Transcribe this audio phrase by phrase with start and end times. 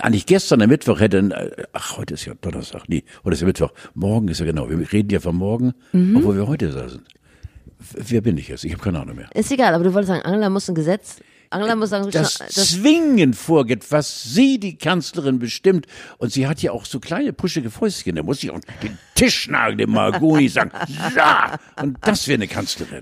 [0.00, 3.46] eigentlich gestern am Mittwoch hätten, äh, ach, heute ist ja Donnerstag, nee, heute ist ja
[3.46, 6.16] Mittwoch, morgen ist ja genau, wir reden ja von morgen, Mhm.
[6.16, 7.02] obwohl wir heute da sind.
[7.94, 8.64] Wer bin ich jetzt?
[8.64, 9.28] Ich habe keine Ahnung mehr.
[9.34, 11.16] Ist egal, aber du wolltest sagen, Angela muss ein Gesetz.
[11.50, 15.86] Angela muss sagen, Das, das zwingend vorgeht, was sie, die Kanzlerin, bestimmt.
[16.18, 18.16] Und sie hat ja auch so kleine puschige Fäustchen.
[18.16, 20.72] Da muss ich auch den Tisch nageln, dem Margoni sagen,
[21.16, 21.56] ja!
[21.80, 23.00] Und das wäre eine Kanzlerin.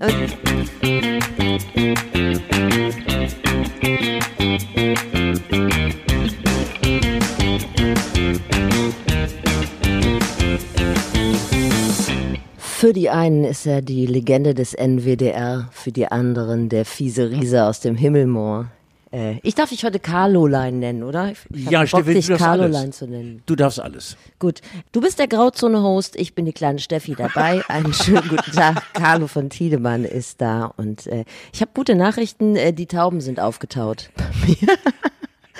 [12.79, 17.63] Für die einen ist er die Legende des NWDR, für die anderen der fiese Riese
[17.63, 18.67] aus dem Himmelmoor.
[19.11, 21.31] Äh, ich darf dich heute Carlolein nennen, oder?
[21.31, 23.41] Ich Ja, Bock, dich Carlolein zu nennen.
[23.47, 24.15] Du darfst alles.
[24.37, 27.63] Gut, du bist der Grauzone-Host, ich bin die kleine Steffi dabei.
[27.67, 28.93] Einen schönen guten Tag.
[28.93, 33.39] Carlo von Tiedemann ist da und äh, ich habe gute Nachrichten, äh, die Tauben sind
[33.39, 34.11] aufgetaut.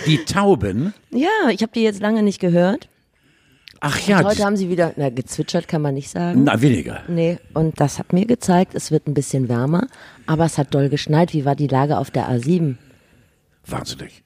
[0.06, 0.94] Die Tauben.
[1.10, 2.90] ja, ich habe die jetzt lange nicht gehört.
[3.80, 6.44] Ach ja, Heute die, haben sie wieder, na, gezwitschert kann man nicht sagen.
[6.44, 7.02] na, weniger.
[7.08, 9.88] Nee, und das hat mir gezeigt, es wird ein bisschen wärmer,
[10.26, 11.34] aber es hat doll geschneit.
[11.34, 12.76] Wie war die Lage auf der A7?
[13.66, 14.24] Wahnsinnig.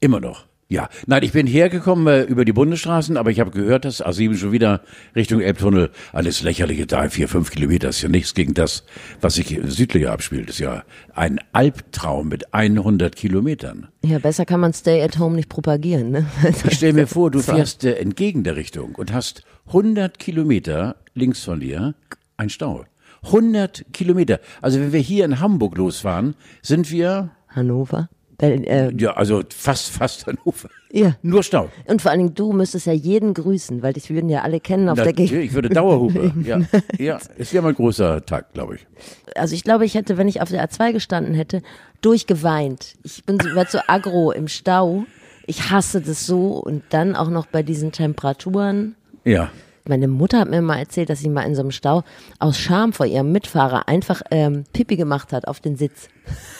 [0.00, 0.47] Immer noch.
[0.70, 4.36] Ja, nein, ich bin hergekommen äh, über die Bundesstraßen, aber ich habe gehört, dass A7
[4.36, 4.82] schon wieder
[5.16, 8.84] Richtung Elbtunnel alles lächerliche drei, vier, fünf Kilometer ist ja nichts gegen das,
[9.22, 10.50] was sich südlicher abspielt.
[10.50, 13.88] ist ja ein Albtraum mit 100 Kilometern.
[14.04, 16.26] Ja, besser kann man Stay at Home nicht propagieren, ne?
[16.66, 21.44] Ich stell mir vor, du fährst äh, entgegen der Richtung und hast 100 Kilometer links
[21.44, 21.94] von dir
[22.36, 22.84] ein Stau.
[23.22, 24.38] 100 Kilometer.
[24.60, 28.10] Also wenn wir hier in Hamburg losfahren, sind wir, Hannover.
[28.38, 30.68] Berlin, äh, ja, also fast, fast Hannover.
[30.92, 31.16] ja.
[31.22, 31.68] Nur Stau.
[31.86, 34.88] Und vor allen Dingen, du müsstest ja jeden grüßen, weil dich würden ja alle kennen
[34.88, 35.44] auf der Natürlich, Gegend.
[35.46, 36.32] ich würde Dauerhupe.
[36.44, 36.60] Ja,
[36.98, 38.86] ja, ist ja mal ein großer Tag, glaube ich.
[39.34, 41.62] Also ich glaube, ich hätte, wenn ich auf der A2 gestanden hätte,
[42.00, 42.94] durchgeweint.
[43.02, 45.04] Ich bin so, so aggro im Stau.
[45.46, 48.94] Ich hasse das so und dann auch noch bei diesen Temperaturen.
[49.24, 49.50] Ja.
[49.88, 52.04] Meine Mutter hat mir mal erzählt, dass sie mal in so einem Stau
[52.38, 56.08] aus Scham vor ihrem Mitfahrer einfach ähm, Pipi gemacht hat auf den Sitz.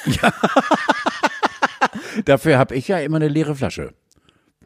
[2.24, 3.94] Dafür habe ich ja immer eine leere Flasche.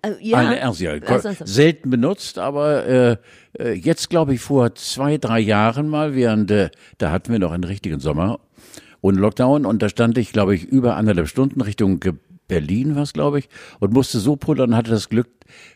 [0.02, 0.38] Äh, ja.
[0.38, 0.98] Eine Ersia.
[1.44, 3.16] Selten benutzt, aber äh,
[3.58, 7.52] äh, jetzt glaube ich vor zwei, drei Jahren mal, während äh, da hatten wir noch
[7.52, 8.40] einen richtigen Sommer
[9.00, 12.00] und Lockdown und da stand ich, glaube ich, über anderthalb Stunden Richtung
[12.48, 13.48] Berlin was, glaube ich,
[13.80, 15.28] und musste so pullern und hatte das Glück,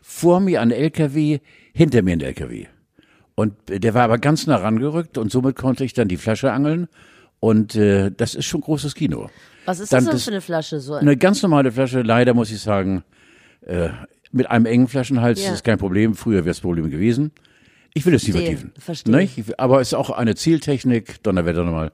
[0.02, 1.38] vor mir ein LKW,
[1.72, 2.66] hinter mir ein LKW.
[3.34, 6.52] Und äh, der war aber ganz nah rangerückt und somit konnte ich dann die Flasche
[6.52, 6.88] angeln
[7.38, 9.30] und äh, das ist schon großes Kino.
[9.66, 10.80] Was ist das denn für eine Flasche?
[10.80, 13.02] So Eine ganz normale Flasche, leider muss ich sagen,
[13.66, 13.88] äh,
[14.32, 15.52] mit einem engen Flaschenhals Ja.
[15.52, 16.14] ist kein Problem.
[16.14, 17.32] Früher wäre es Problem gewesen.
[17.94, 18.72] Ich will es nicht vertiefen.
[18.78, 19.14] verstehe.
[19.16, 19.58] Nicht?
[19.58, 21.92] Aber es ist auch eine Zieltechnik, Donnerwetter nochmal.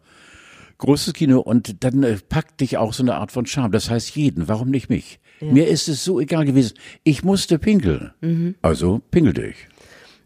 [0.78, 3.70] Großes Kino und dann äh, packt dich auch so eine Art von Charme.
[3.70, 5.20] Das heißt jeden, warum nicht mich?
[5.40, 6.74] Mir ist es so egal gewesen.
[7.02, 8.12] Ich musste pinkeln.
[8.20, 8.54] Mhm.
[8.62, 9.56] Also pinkelte ich.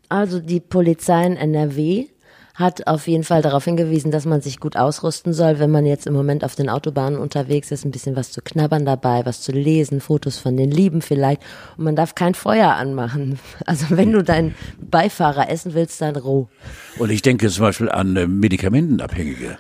[0.09, 2.07] Also die Polizei in NRW
[2.57, 6.07] hat auf jeden Fall darauf hingewiesen, dass man sich gut ausrüsten soll, wenn man jetzt
[6.07, 9.53] im Moment auf den Autobahnen unterwegs ist, ein bisschen was zu knabbern dabei, was zu
[9.53, 11.43] lesen, Fotos von den Lieben vielleicht.
[11.77, 13.39] Und man darf kein Feuer anmachen.
[13.67, 16.49] Also wenn du deinen Beifahrer essen willst, dann roh.
[16.99, 19.59] Und ich denke zum Beispiel an äh, Medikamentenabhängige.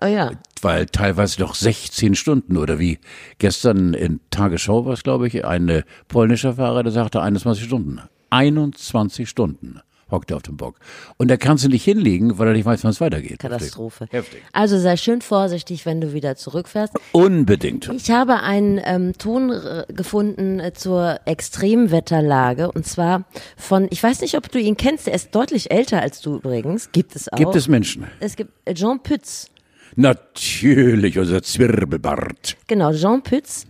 [0.00, 0.30] Oh ja.
[0.62, 2.98] weil teilweise noch 16 Stunden oder wie
[3.38, 8.00] gestern in Tagesschau war es, glaube ich, ein polnischer Fahrer, der sagte 21 Stunden.
[8.30, 10.76] 21 Stunden hockt er auf dem Bock.
[11.16, 13.38] Und da kannst du nicht hinlegen, weil er nicht weiß, wann es weitergeht.
[13.38, 14.06] Katastrophe.
[14.10, 14.42] Heftig.
[14.52, 16.94] Also sei schön vorsichtig, wenn du wieder zurückfährst.
[17.12, 17.88] Unbedingt.
[17.94, 23.24] Ich habe einen ähm, Ton äh, gefunden äh, zur Extremwetterlage und zwar
[23.56, 26.92] von, ich weiß nicht, ob du ihn kennst, er ist deutlich älter als du übrigens,
[26.92, 27.36] gibt es auch.
[27.36, 28.06] Gibt es Menschen?
[28.20, 29.50] Es gibt äh, Jean Pütz.
[29.96, 32.56] Natürlich, unser Zwirbelbart.
[32.66, 33.66] Genau, Jean Pütz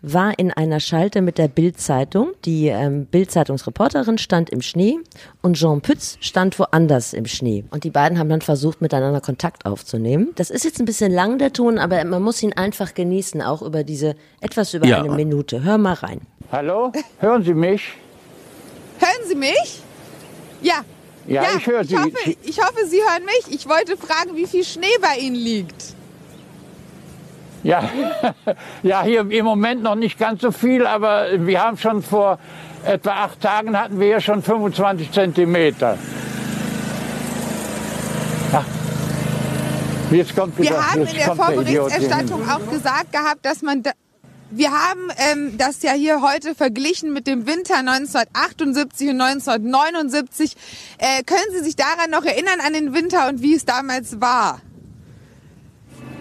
[0.00, 2.30] war in einer Schalte mit der Bild-Zeitung.
[2.44, 4.98] Die ähm, Bild-Zeitungsreporterin stand im Schnee
[5.42, 7.64] und Jean Pütz stand woanders im Schnee.
[7.70, 10.28] Und die beiden haben dann versucht, miteinander Kontakt aufzunehmen.
[10.36, 13.62] Das ist jetzt ein bisschen lang, der Ton, aber man muss ihn einfach genießen, auch
[13.62, 14.98] über diese, etwas über Ja.
[15.02, 15.64] eine Minute.
[15.64, 16.20] Hör mal rein.
[16.52, 16.92] Hallo?
[17.18, 17.82] Hören Sie mich?
[19.00, 19.82] Hören Sie mich?
[20.62, 20.84] Ja.
[21.26, 21.94] Ja, ich höre Sie.
[21.94, 23.54] Ich hoffe, ich hoffe, Sie hören mich.
[23.54, 25.94] Ich wollte fragen, wie viel Schnee bei Ihnen liegt.
[27.62, 27.88] Ja,
[28.82, 32.38] ja, hier im Moment noch nicht ganz so viel, aber wir haben schon vor
[32.84, 35.98] etwa acht Tagen hatten wir hier schon 25 Zentimeter.
[38.52, 38.64] Ja.
[40.10, 43.82] Jetzt kommt wieder, Wir haben in der Vorberichterstattung auch gesagt gehabt, dass man.
[43.82, 43.92] Da
[44.50, 50.56] wir haben ähm, das ja hier heute verglichen mit dem Winter 1978 und 1979.
[50.96, 54.62] Äh, können Sie sich daran noch erinnern an den Winter und wie es damals war?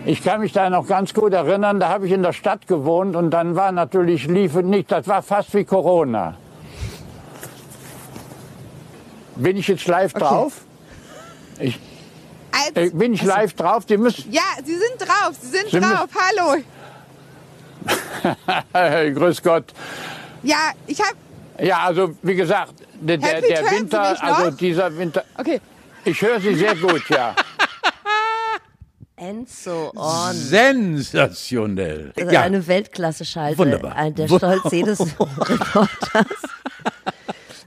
[0.07, 3.17] Ich kann mich da noch ganz gut erinnern, da habe ich in der Stadt gewohnt
[3.17, 6.37] und dann war natürlich, lief nicht, das war fast wie Corona.
[9.35, 10.61] Bin ich jetzt live drauf?
[11.59, 11.77] Ich,
[12.53, 13.85] Als, äh, bin ich live drauf?
[13.85, 14.31] Die müssen.
[14.31, 16.07] ja, Sie sind drauf, Sie sind Sie drauf.
[16.15, 16.63] Hallo.
[19.19, 19.73] Grüß Gott.
[20.41, 21.17] Ja, ich habe.
[21.59, 25.25] Ja, also wie gesagt, der, Pitt, der Sie Winter, also dieser Winter.
[25.37, 25.59] Okay.
[26.05, 27.35] Ich höre Sie sehr gut, ja.
[29.19, 30.33] And so on.
[30.35, 32.13] Sensationell.
[32.17, 34.11] Also Ja, Eine Weltklasse-Schalte Wunderbar.
[34.11, 36.27] der Stolz jedes Reporters.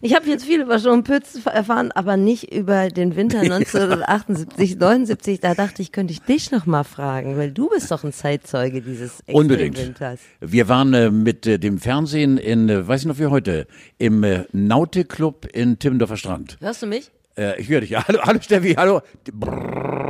[0.00, 5.40] Ich habe jetzt viel über John Pütz erfahren, aber nicht über den Winter 1978, 79.
[5.40, 8.80] Da dachte ich, könnte ich dich noch mal fragen, weil du bist doch ein Zeitzeuge
[8.80, 9.74] dieses Unbedingt.
[9.76, 10.20] Extremwinters.
[10.40, 13.66] Wir waren äh, mit äh, dem Fernsehen in, äh, weiß ich noch wie heute,
[13.98, 16.58] im äh, Nautic-Club in Timmendorfer Strand.
[16.60, 17.10] Hörst du mich?
[17.36, 17.94] Äh, ich höre dich.
[17.96, 19.00] Hallo, hallo Steffi, hallo.
[19.32, 20.09] Brrr.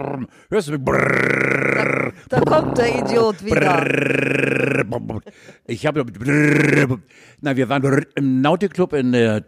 [0.50, 0.82] Hörst du mich?
[2.28, 4.84] Da kommt der Idiot wieder.
[5.66, 6.04] Ich habe
[7.42, 9.40] na, wir waren im Nautikclub in äh,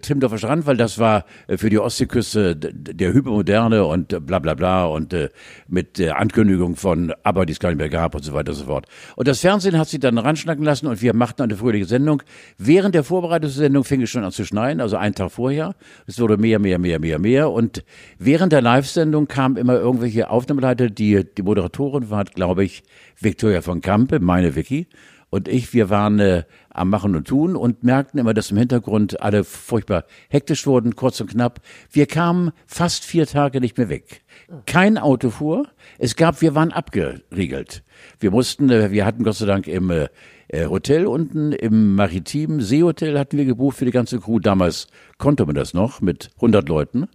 [0.00, 4.54] Timmendorfer Strand, weil das war äh, für die Ostseeküste der Hypermoderne und äh, bla bla
[4.54, 5.30] bla und äh,
[5.66, 8.58] mit äh, Ankündigung von aber die es gar nicht mehr gab und so weiter und
[8.58, 8.86] so fort.
[9.16, 12.22] Und das Fernsehen hat sich dann ranschnacken lassen und wir machten eine fröhliche Sendung.
[12.56, 15.74] Während der Vorbereitungssendung fing es schon an zu schneien, also einen Tag vorher.
[16.06, 17.84] Es wurde mehr, mehr, mehr, mehr, mehr und
[18.18, 22.82] während der Live-Sendung kamen immer irgendwelche Aufnahmeleiter, die die Moderatorin war, glaube ich,
[23.18, 24.86] Victoria von Kampe, meine Vicky
[25.30, 29.20] und ich, wir waren äh, am Machen und Tun und merkten immer, dass im Hintergrund
[29.20, 31.60] alle furchtbar hektisch wurden, kurz und knapp.
[31.90, 34.22] Wir kamen fast vier Tage nicht mehr weg.
[34.66, 35.68] Kein Auto fuhr.
[35.98, 37.84] Es gab, wir waren abgeriegelt.
[38.18, 40.08] Wir mussten, äh, wir hatten Gott sei Dank im äh,
[40.48, 44.40] äh, Hotel unten, im maritimen Seehotel hatten wir gebucht für die ganze Crew.
[44.40, 47.06] Damals konnte man das noch mit 100 Leuten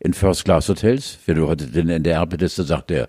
[0.00, 1.18] in First-Class-Hotels.
[1.26, 3.08] Wenn du heute den NDR bittest, dann sagt er,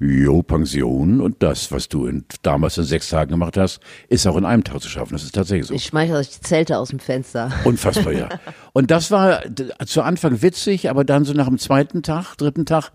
[0.00, 4.36] jo, Pension und das, was du in, damals in sechs Tagen gemacht hast, ist auch
[4.36, 5.12] in einem Tag zu schaffen.
[5.12, 5.74] Das ist tatsächlich so.
[5.74, 7.52] Ich schmeiße euch die Zelte aus dem Fenster.
[7.64, 8.28] Unfassbar, ja.
[8.72, 9.42] Und das war
[9.84, 12.90] zu Anfang witzig, aber dann so nach dem zweiten Tag, dritten Tag,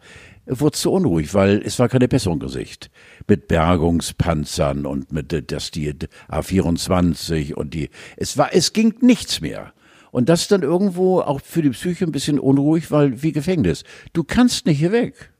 [0.48, 2.89] wurde es zu unruhig, weil es war keine Besserung in Sicht.
[3.27, 5.94] Mit Bergungspanzern und mit äh, das die
[6.30, 9.74] A24 und die, es war, es ging nichts mehr.
[10.15, 13.83] Und das dann irgendwo auch für die Psyche ein bisschen unruhig, weil wie Gefängnis.
[14.13, 15.33] Du kannst nicht hier weg.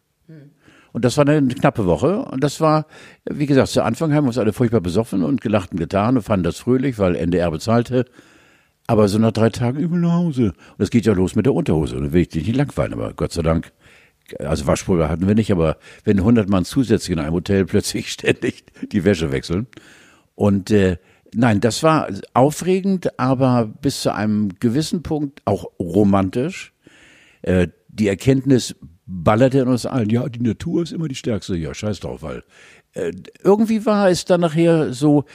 [0.92, 2.26] Und das war eine knappe Woche.
[2.26, 2.86] Und das war,
[3.24, 6.24] wie gesagt, zu Anfang haben wir uns alle furchtbar besoffen und gelacht und getan und
[6.24, 8.04] fanden das fröhlich, weil NDR bezahlte.
[8.86, 10.48] Aber so nach drei Tagen übel nach Hause.
[10.48, 11.96] Und es geht ja los mit der Unterhose.
[11.96, 13.72] Und dann will ich dich nicht langweilen, aber Gott sei Dank.
[14.40, 18.66] Also Waschpulver hatten wir nicht, aber wenn 100 Mann zusätzlich in einem Hotel plötzlich ständig
[18.92, 19.68] die Wäsche wechseln.
[20.36, 20.98] Und äh,
[21.36, 26.74] nein, das war aufregend, aber bis zu einem gewissen Punkt auch romantisch.
[27.42, 31.74] Äh, die Erkenntnis ballerte in uns allen, ja, die Natur ist immer die stärkste, ja,
[31.74, 32.44] scheiß drauf, weil
[32.94, 33.12] äh,
[33.44, 35.26] irgendwie war es dann nachher so,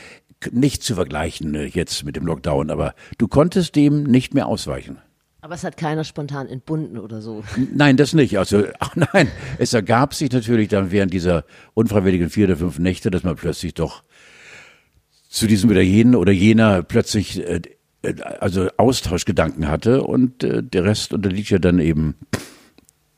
[0.51, 4.99] nicht zu vergleichen äh, jetzt mit dem Lockdown, aber du konntest dem nicht mehr ausweichen.
[5.43, 7.43] Aber es hat keiner spontan entbunden oder so.
[7.75, 8.39] Nein, das nicht.
[8.39, 11.45] Also, ach nein, es ergab sich natürlich dann während dieser
[11.75, 14.03] unfreiwilligen vier oder fünf Nächte, dass man plötzlich doch
[15.31, 17.63] zu diesem oder jenen oder jener plötzlich äh,
[18.03, 22.17] äh, also Austauschgedanken hatte und äh, der Rest unterliegt ja dann eben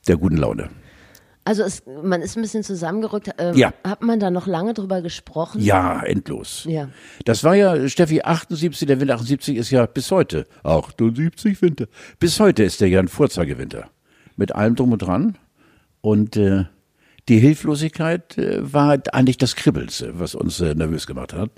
[0.07, 0.69] der guten Laune.
[1.45, 3.31] Also es, man ist ein bisschen zusammengerückt.
[3.37, 3.73] Ähm, Ja.
[3.83, 5.59] Hat man da noch lange drüber gesprochen?
[5.59, 6.65] Ja, endlos.
[6.69, 6.87] Ja.
[7.25, 10.45] Das war ja, Steffi, 78, der Winter 78 ist ja bis heute.
[10.63, 11.87] 78 Winter.
[12.19, 13.89] Bis heute ist der ja ein Vorzeigewinter.
[14.37, 15.37] Mit allem drum und dran.
[15.99, 16.65] Und äh,
[17.27, 21.51] die Hilflosigkeit äh, war eigentlich das Kribbelste, was uns äh, nervös gemacht hat.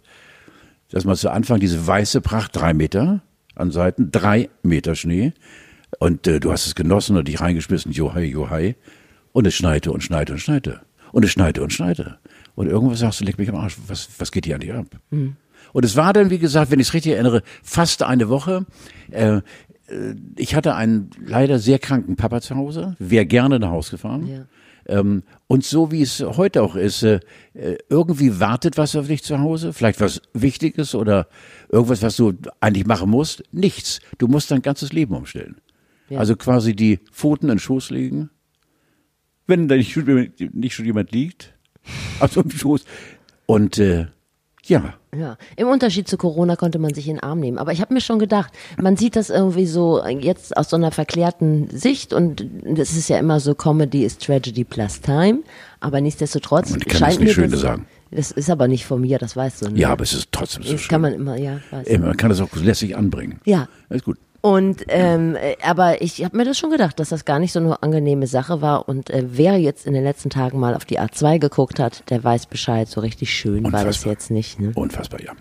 [0.89, 3.21] Dass man zu Anfang diese weiße Pracht, drei Meter
[3.55, 5.33] an Seiten, drei Meter Schnee.
[5.99, 8.75] Und äh, du hast es genossen und dich reingeschmissen, johai, johai.
[9.31, 10.81] Und es schneite und schneite und schneite.
[11.11, 12.19] Und es schneite und schneite.
[12.55, 14.87] Und irgendwas sagst du, leck mich am Arsch, was, was geht hier an dir ab?
[15.73, 18.65] Und es war dann, wie gesagt, wenn ich es richtig erinnere, fast eine Woche.
[19.11, 19.41] Äh, äh,
[20.37, 24.27] ich hatte einen leider sehr kranken Papa zu Hause, wäre gerne nach Hause gefahren.
[24.27, 24.45] Ja.
[24.87, 27.19] Ähm, und so wie es heute auch ist, äh,
[27.89, 31.27] irgendwie wartet was auf dich zu Hause, vielleicht was Wichtiges oder
[31.69, 33.43] irgendwas, was du eigentlich machen musst.
[33.51, 33.99] Nichts.
[34.17, 35.57] Du musst dein ganzes Leben umstellen.
[36.09, 36.19] Ja.
[36.19, 38.29] Also quasi die Pfoten in den Schoß legen.
[39.47, 41.53] Wenn da nicht schon, jemand- nicht schon jemand liegt,
[42.19, 42.83] also im Schoß.
[43.47, 44.07] Und äh,
[44.67, 47.57] ja, Ja, im Unterschied zu Corona konnte man sich in den Arm nehmen.
[47.57, 50.91] Aber ich habe mir schon gedacht, man sieht das irgendwie so jetzt aus so einer
[50.91, 55.39] verklärten Sicht und das ist ja immer so, Comedy ist Tragedy plus Time.
[55.79, 57.87] Aber nichtsdestotrotz Man kann scheint es nicht mir das, sagen.
[58.11, 59.69] Das ist aber nicht von mir, das weißt du.
[59.69, 59.79] Ne?
[59.79, 60.89] ja, aber es ist trotzdem so das schön.
[60.89, 61.59] kann man immer, ja.
[61.71, 61.87] Weiß.
[61.87, 63.39] Ey, man kann das auch lässig anbringen.
[63.45, 63.67] Ja.
[63.89, 64.17] Ist gut.
[64.45, 67.59] Und ähm, äh, aber ich habe mir das schon gedacht, dass das gar nicht so
[67.59, 68.87] eine angenehme Sache war.
[68.87, 72.23] Und äh, wer jetzt in den letzten Tagen mal auf die A2 geguckt hat, der
[72.23, 72.87] weiß Bescheid.
[72.87, 74.13] So richtig schön war das Unfassbar.
[74.13, 74.59] jetzt nicht.
[74.59, 74.71] Ne?
[74.75, 75.31] Unfassbar, ja.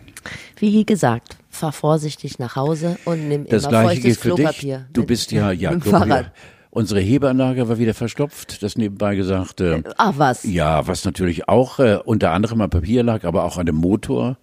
[0.57, 4.37] Wie gesagt, fahr vorsichtig nach Hause und nimm Das immer gleiche feuchtes gilt für dich.
[4.37, 4.87] Klopapier.
[4.95, 6.33] Du bist ja, ja, Klopapier.
[6.71, 9.61] Unsere Hebeanlage war wieder verstopft, das nebenbei gesagt.
[9.61, 10.45] Äh, Ach was.
[10.45, 14.39] ja, was natürlich auch äh, unter anderem am Papier lag, aber auch an dem Motor,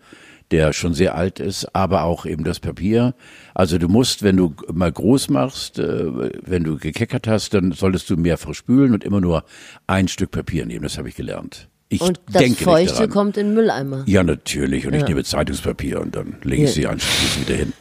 [0.51, 3.13] der schon sehr alt ist, aber auch eben das Papier.
[3.55, 6.05] Also du musst, wenn du mal groß machst, äh,
[6.45, 9.43] wenn du gekeckert hast, dann solltest du mehrfach spülen und immer nur
[9.87, 10.83] ein Stück Papier nehmen.
[10.83, 11.67] Das habe ich gelernt.
[11.89, 14.03] Ich Und das denke Feuchte kommt in den Mülleimer.
[14.07, 14.87] Ja, natürlich.
[14.87, 15.07] Und ich Ja.
[15.09, 16.73] nehme Zeitungspapier und dann lege ich Ja.
[16.75, 17.73] sie anschließend wieder hin.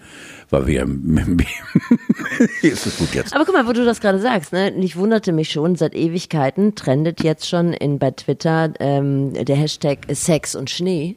[0.52, 0.82] Weil wir
[2.62, 3.32] ist es gut jetzt.
[3.34, 4.72] Aber guck mal, wo du das gerade sagst, ne?
[4.80, 9.98] Ich wunderte mich schon, seit Ewigkeiten trendet jetzt schon in bei Twitter ähm, der Hashtag
[10.10, 11.16] Sex und Schnee.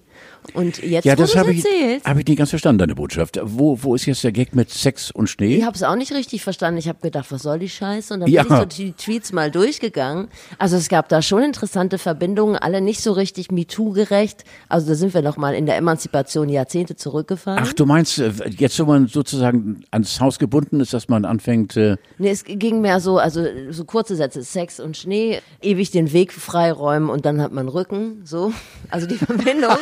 [0.53, 1.63] Und jetzt, Ja, das habe ich,
[2.03, 3.39] hab ich nicht ganz verstanden, deine Botschaft.
[3.43, 5.57] Wo, wo ist jetzt der Gag mit Sex und Schnee?
[5.57, 6.77] ich habe es auch nicht richtig verstanden.
[6.77, 8.13] Ich habe gedacht, was soll die Scheiße?
[8.13, 8.43] Und dann Ja.
[8.43, 10.27] bin ich so die Tweets mal durchgegangen.
[10.57, 14.43] Also es gab da schon interessante Verbindungen, alle nicht so richtig MeToo-gerecht.
[14.69, 17.63] Also da sind wir noch mal in der Emanzipation Jahrzehnte zurückgefahren.
[17.65, 21.77] Ach, du meinst, äh, jetzt, wo man sozusagen ans Haus gebunden ist, dass man anfängt,
[21.77, 26.11] äh, Nee, es ging mehr so, also so kurze Sätze, Sex und Schnee, ewig den
[26.13, 28.51] Weg freiräumen und dann hat man Rücken, so.
[28.89, 29.77] Also die Verbindung.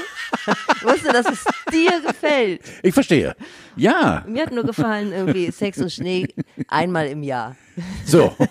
[0.78, 2.62] Ich wusste, dass es dir gefällt.
[2.84, 3.36] ich verstehe.
[3.76, 6.28] Ja, Mir hat nur gefallen, irgendwie Sex und Schnee
[6.68, 7.56] einmal im Jahr.
[8.06, 8.36] so.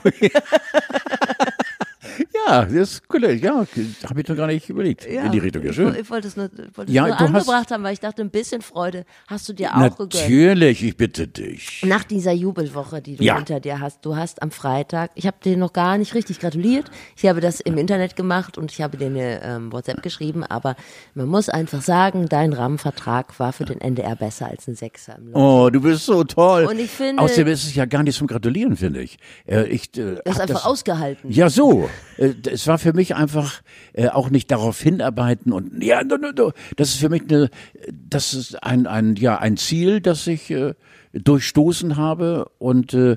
[2.46, 3.24] ja, das ist cool.
[3.34, 3.66] Ja,
[4.08, 5.04] habe ich noch gar nicht überlegt.
[5.04, 5.94] In die Richtung, ja, Ich, schön.
[5.94, 8.22] ich wollte es nur, wollte es Ja, nur du hast- angebracht haben, weil ich dachte,
[8.22, 10.14] ein bisschen Freude hast du dir auch gegönnt.
[10.14, 11.82] Natürlich, ich bitte dich.
[11.86, 13.36] Nach dieser Jubelwoche, die du Ja.
[13.36, 16.90] hinter dir hast, du hast am Freitag, ich habe dir noch gar nicht richtig gratuliert.
[17.16, 20.76] Ich habe das im Internet gemacht und ich habe dir eine ähm, WhatsApp geschrieben, aber
[21.14, 25.18] man muss einfach sagen, dein Rahmenvertrag war für den NDR besser als ein Sechser.
[25.32, 26.64] Oh, du bist so toll.
[26.66, 29.18] Und ich finde- Außerdem ist es ja gar nicht zum Gratulieren, finde ich.
[29.46, 31.30] Äh, ich äh, Das einfach ausgehalten.
[31.30, 31.88] Ja, so.
[32.30, 36.30] Äh, Es war für mich einfach äh, auch nicht darauf hinarbeiten und ja, no, no,
[36.36, 36.52] no.
[36.76, 37.50] das ist für mich eine,
[37.92, 40.74] das ist ein, ein, ja, ein Ziel, das ich äh,
[41.12, 43.16] durchstoßen habe und äh,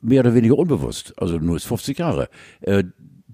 [0.00, 2.28] mehr oder weniger unbewusst, also nur ist 50 Jahre.
[2.60, 2.84] Äh,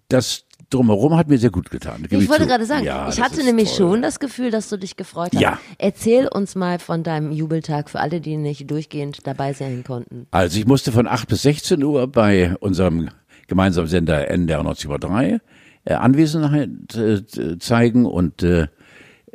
[0.09, 2.03] das drumherum hat mir sehr gut getan.
[2.09, 3.91] gebe Ich wollte gerade sagen, Ja, ich hatte nämlich toll.
[3.93, 5.41] schon das Gefühl, dass du dich gefreut hast.
[5.41, 5.59] Ja.
[5.79, 10.27] Erzähl uns mal von deinem Jubeltag für alle, die nicht durchgehend dabei sein konnten.
[10.31, 13.09] Also ich musste von 8 bis 16 Uhr bei unserem
[13.51, 15.41] gemeinsamen Sender NDR 90,3
[15.85, 18.69] äh, Anwesenheit äh, zeigen und äh, äh,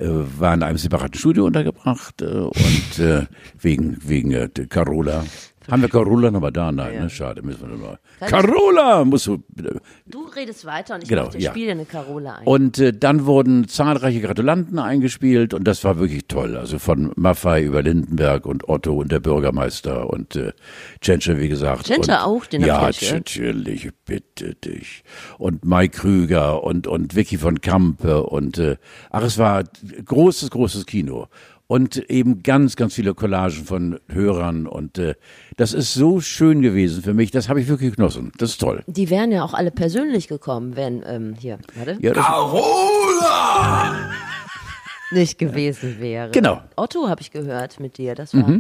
[0.08, 3.26] war in einem separaten Studio untergebracht äh, und äh,
[3.60, 5.26] wegen wegen äh, Carola.
[5.70, 6.72] Haben wir Carola nochmal da?
[6.72, 7.10] Nein, ne?
[7.10, 8.00] schade, müssen wir nochmal.
[8.20, 9.44] Carola musst du.
[9.50, 9.82] bitte.
[10.06, 11.52] Du redest weiter und ich Genau, dir ja.
[11.52, 12.46] spiele eine Carola ein.
[12.46, 16.56] Und äh, dann wurden zahlreiche Gratulanten eingespielt und das war wirklich toll.
[16.58, 20.54] Also von Maffei über Lindenberg und Otto und der Bürgermeister und äh,
[21.02, 21.86] Tschentscher, wie gesagt.
[21.86, 25.04] Tschentscher und, auch, den Ja, natürlich, bitte dich.
[25.38, 28.78] Und Mike Krüger und, und Vicky von Kampe und äh,
[29.10, 29.64] ach, es war
[30.06, 31.28] großes, großes Kino.
[31.68, 35.16] Und eben ganz, ganz viele Collagen von Hörern und äh,
[35.58, 37.32] das ist so schön gewesen für mich.
[37.32, 38.32] Das habe ich wirklich genossen.
[38.38, 38.84] Das ist toll.
[38.86, 42.24] die wären ja auch alle persönlich gekommen, wenn, ähm, hier, warte, Ja, das,
[45.12, 46.30] nicht gewesen wäre.
[46.32, 46.62] Genau.
[46.76, 48.60] Otto habe ich gehört mit dir, das war,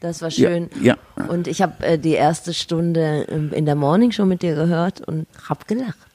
[0.00, 0.68] das war schön.
[0.80, 0.96] Ja,
[1.28, 5.00] Und ich habe äh, die erste Stunde ähm, in der Morning Show mit dir gehört
[5.00, 6.13] und hab gelacht.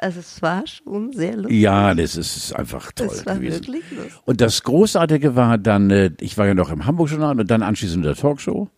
[0.00, 1.60] Also es war schon sehr lustig.
[1.60, 3.66] Ja, das ist einfach toll Es war gewesen.
[3.66, 4.12] wirklich lustig.
[4.24, 7.98] Und das Großartige war dann, äh, ich war ja noch im Hamburg-Journal und dann anschließend
[7.98, 8.68] in der Talkshow.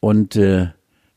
[0.00, 0.68] Und äh,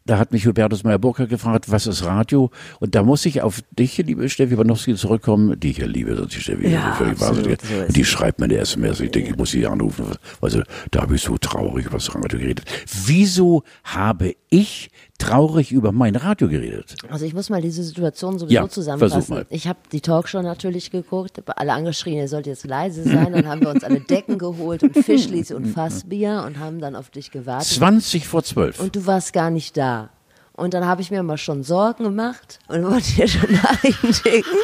[0.06, 2.52] da hat mich Hubertus Meyer-Burger gefragt, was ist Radio?
[2.82, 6.36] Und da muss ich auf dich, liebe Steffi Banowski, zurückkommen, die ich ja liebe, sonst
[6.36, 7.62] die Steffi Ja, völlig wahnsinnig.
[7.62, 10.06] so die schreibt mir eine SMS, ich denke, ich muss sie anrufen.
[10.42, 10.62] Also,
[10.92, 12.66] da habe ich so traurig über das Radio geredet.
[13.06, 14.90] Wieso habe ich
[15.28, 16.96] traurig über mein Radio geredet?
[17.10, 19.46] Also ich muss mal diese Situation sowieso Ja, zusammenfassen.
[19.50, 23.34] Ich habe die Talkshow natürlich geguckt, alle angeschrien, ihr sollt jetzt leise sein.
[23.34, 27.10] Dann haben wir uns alle Decken geholt und Fischlis und Fassbier und haben dann auf
[27.10, 27.68] dich gewartet.
[27.68, 28.80] 20 vor 12.
[28.80, 30.10] Und du warst gar nicht da.
[30.56, 34.58] Und dann habe ich mir mal schon Sorgen gemacht und wollte dir schon Nachrichten schicken.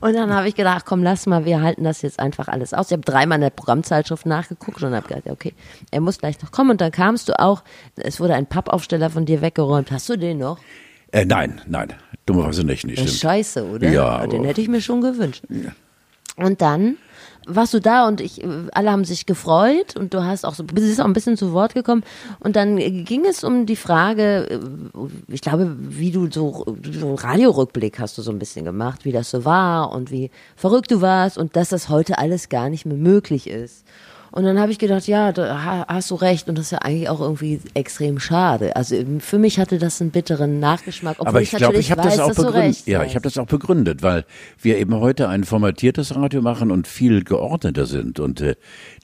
[0.00, 2.86] Und dann habe ich gedacht, komm, lass mal, wir halten das jetzt einfach alles aus.
[2.86, 5.52] Ich habe dreimal in der Programmzeitschrift nachgeguckt und habe gedacht, okay,
[5.90, 6.70] er muss gleich noch kommen.
[6.70, 7.64] Und dann kamst du auch,
[7.96, 9.90] es wurde ein Pappaufsteller von dir weggeräumt.
[9.90, 10.58] Hast du den noch?
[11.10, 11.94] Äh, nein, nein,
[12.26, 13.32] dummerweise nicht, nicht Das ist stimmt.
[13.32, 13.88] scheiße, oder?
[13.88, 15.42] Ja, Den aber- hätte ich mir schon gewünscht.
[16.38, 16.96] Und dann
[17.46, 21.00] warst du da und ich, alle haben sich gefreut und du hast auch so, bist
[21.00, 22.04] auch ein bisschen zu Wort gekommen.
[22.40, 24.58] Und dann ging es um die Frage, äh,
[25.28, 29.30] ich glaube, wie du so, so Radiorückblick hast du so ein bisschen gemacht, wie das
[29.30, 32.98] so war und wie verrückt du warst und dass das heute alles gar nicht mehr
[32.98, 33.84] möglich ist.
[34.30, 36.48] Und dann habe ich gedacht, ja, da ha- hast du recht.
[36.48, 38.76] Und das ist ja eigentlich auch irgendwie extrem schade.
[38.76, 41.16] Also eben für mich hatte das einen bitteren Nachgeschmack.
[41.18, 42.86] Obwohl Aber ich glaube, natürlich ich habe das auch begründet.
[42.86, 44.24] Ja, ich habe das auch begründet, weil
[44.60, 48.20] wir eben heute ein formatiertes Radio machen und viel geordneter sind.
[48.20, 48.56] Und äh,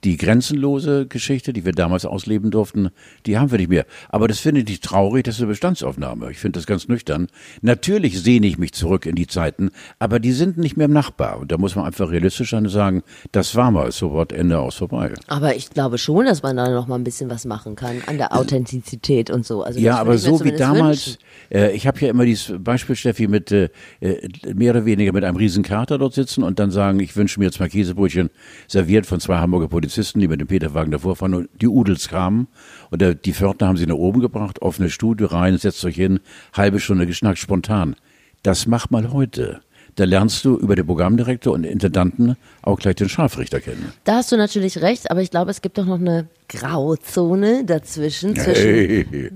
[0.05, 2.91] die grenzenlose Geschichte, die wir damals ausleben durften,
[3.27, 3.87] die haben wir nicht mehr.
[4.09, 6.31] Aber das finde ich traurig, das ist eine Bestandsaufnahme.
[6.31, 7.29] Ich finde das ganz nüchtern.
[7.63, 11.39] Natürlich sehne ich mich zurück in die Zeiten, aber die sind nicht mehr im Nachbar.
[11.39, 14.59] Und da muss man einfach realistisch sein und sagen, das war mal, so Wort Ende
[14.59, 15.13] aus vorbei.
[15.29, 18.19] Aber ich glaube schon, dass man da noch mal ein bisschen was machen kann an
[18.19, 19.63] der Authentizität und so.
[19.63, 21.19] Also Ja, aber so wie damals,
[21.51, 23.71] äh, ich habe ja immer dieses Beispiel, Steffi, mit äh,
[24.01, 27.39] äh, mehr oder weniger mit einem riesen Kater dort sitzen und dann sagen, ich wünsche
[27.41, 28.31] mir jetzt mal Käsebrötchen
[28.69, 32.49] serviert von zwei Hamburger Polizisten, die mit dem Peterwagen davor fahren und die Udels kamen
[32.91, 36.21] und der, die Pförtner haben sie nach oben gebracht, offene Studio rein, setzt euch hin,
[36.53, 37.97] halbe Stunde geschnackt, spontan.
[38.43, 39.61] Das mach mal heute.
[39.97, 43.93] Da lernst du über den Programmdirektor und Intendanten auch gleich den Scharfrichter kennen.
[44.03, 48.35] Da hast du natürlich recht, aber ich glaube, es gibt doch noch eine Grauzone dazwischen,
[48.35, 49.31] zwischen Hey.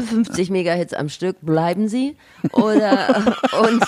[0.00, 2.16] 50 Megahits am Stück bleiben sie
[2.52, 3.16] oder
[3.62, 3.82] und,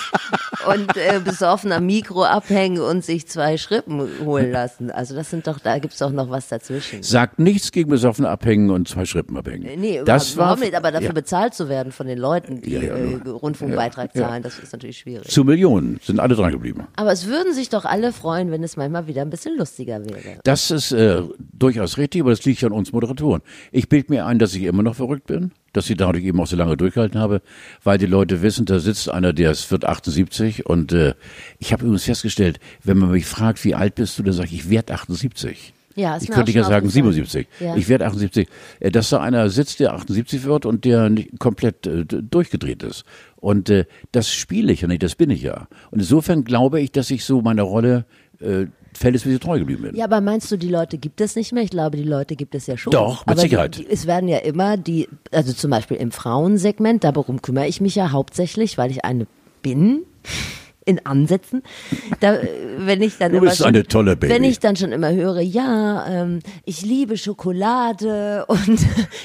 [0.73, 4.91] und äh, besoffen am Mikro abhängen und sich zwei Schrippen holen lassen.
[4.91, 7.03] Also das sind doch, da gibt's doch noch was dazwischen.
[7.03, 9.79] Sagt nichts gegen besoffen abhängen und zwei Schrippen abhängen.
[9.79, 11.13] Nee, das war nicht, aber dafür ja.
[11.13, 13.29] bezahlt zu werden von den Leuten, die Ja, ja, äh.
[13.29, 15.29] Rundfunkbeitrag zahlen, das ist natürlich schwierig.
[15.29, 16.87] zu Millionen sind alle dran geblieben.
[16.95, 20.39] Aber es würden sich doch alle freuen, wenn es manchmal wieder ein bisschen lustiger wäre.
[20.43, 23.41] Das ist äh, durchaus richtig, aber das liegt ja an uns Moderatoren.
[23.71, 26.47] Ich bilde mir ein, dass ich immer noch verrückt bin, dass ich dadurch eben auch
[26.47, 27.41] so lange durchgehalten habe,
[27.83, 31.15] weil die Leute wissen, da sitzt einer, der ist, wird 78 und äh,
[31.59, 34.53] ich habe übrigens festgestellt, wenn man mich fragt, wie alt bist du, dann sage ich,
[34.53, 35.73] ich werde 78.
[35.95, 37.13] Ja, ich könnte ja sagen aufgefallen.
[37.13, 37.47] 77.
[37.59, 37.75] Ja.
[37.75, 38.47] Ich werde 78.
[38.79, 43.03] Äh, Dass da einer sitzt, der 78 wird und der nicht komplett äh, durchgedreht ist.
[43.35, 45.67] Und äh, das spiele ich ja nicht, das bin ich ja.
[45.91, 48.05] Und insofern glaube ich, dass ich so meiner Rolle
[48.39, 48.65] äh,
[48.97, 49.95] verhältnismäßig treu geblieben bin.
[49.95, 51.63] Ja, aber meinst du, die Leute gibt es nicht mehr?
[51.63, 52.91] Ich glaube, die Leute gibt es ja schon.
[52.91, 53.77] Doch, mit aber Sicherheit.
[53.77, 57.81] Die, die, es werden ja immer die, also zum Beispiel im Frauensegment, darum kümmere ich
[57.81, 59.27] mich ja hauptsächlich, weil ich eine
[59.61, 60.03] bin.
[60.85, 61.63] In Ansätzen.
[62.19, 62.47] Da, äh,
[62.77, 64.33] wenn ich dann Du bist schon, eine tolle Baby.
[64.33, 68.79] Wenn ich dann schon immer höre, ja, ähm, ich liebe Schokolade und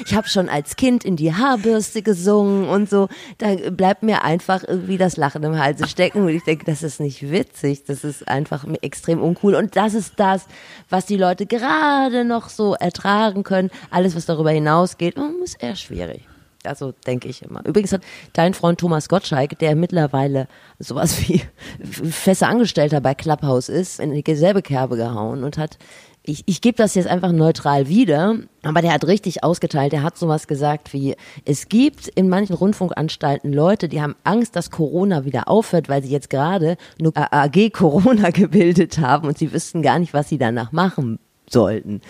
[0.05, 4.65] ich habe schon als Kind in die Haarbürste gesungen und so, da bleibt mir einfach
[4.67, 8.29] irgendwie das Lachen im Halse stecken und ich denke, das ist nicht witzig, das ist
[8.29, 10.47] einfach extrem uncool und das ist das,
[10.89, 13.71] was die Leute gerade noch so ertragen können.
[13.91, 16.23] Alles, was darüber hinausgeht, ist eher schwierig.
[16.69, 17.65] Also denke ich immer.
[17.67, 18.03] Übrigens hat
[18.33, 21.43] dein Freund Thomas Gottschalk, der mittlerweile sowas wie
[21.83, 25.79] fester Angestellter bei Clubhouse ist, in dieselbe Kerbe gehauen und hat,
[26.23, 29.93] ich, ich gebe das jetzt einfach neutral wieder, aber der hat richtig ausgeteilt.
[29.93, 34.71] Der hat sowas gesagt wie, es gibt in manchen Rundfunkanstalten Leute, die haben Angst, dass
[34.71, 39.83] Corona wieder aufhört, weil sie jetzt gerade nur AG Corona gebildet haben und sie wüssten
[39.83, 41.19] gar nicht, was sie danach machen
[41.51, 42.03] sollten.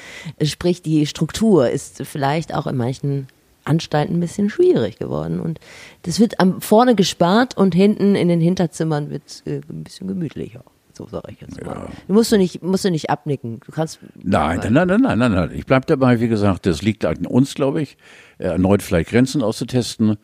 [0.42, 3.28] Sprich, die Struktur ist vielleicht auch in manchen
[3.68, 5.40] Anstalten ein bisschen schwierig geworden.
[5.40, 5.60] Und
[6.02, 10.64] das wird am vorne gespart und hinten in den Hinterzimmern wird äh, ein bisschen gemütlicher.
[10.98, 11.88] So sage ich jetzt mal.
[12.08, 13.60] Du musst du nicht, musst du nicht abnicken.
[13.64, 14.00] Du kannst.
[14.20, 15.50] Nein, nein, nein, nein, nein, nein.
[15.54, 17.96] Ich bleib dabei, wie gesagt, das liegt an uns, glaube ich,
[18.38, 20.16] äh, erneut vielleicht Grenzen auszutesten.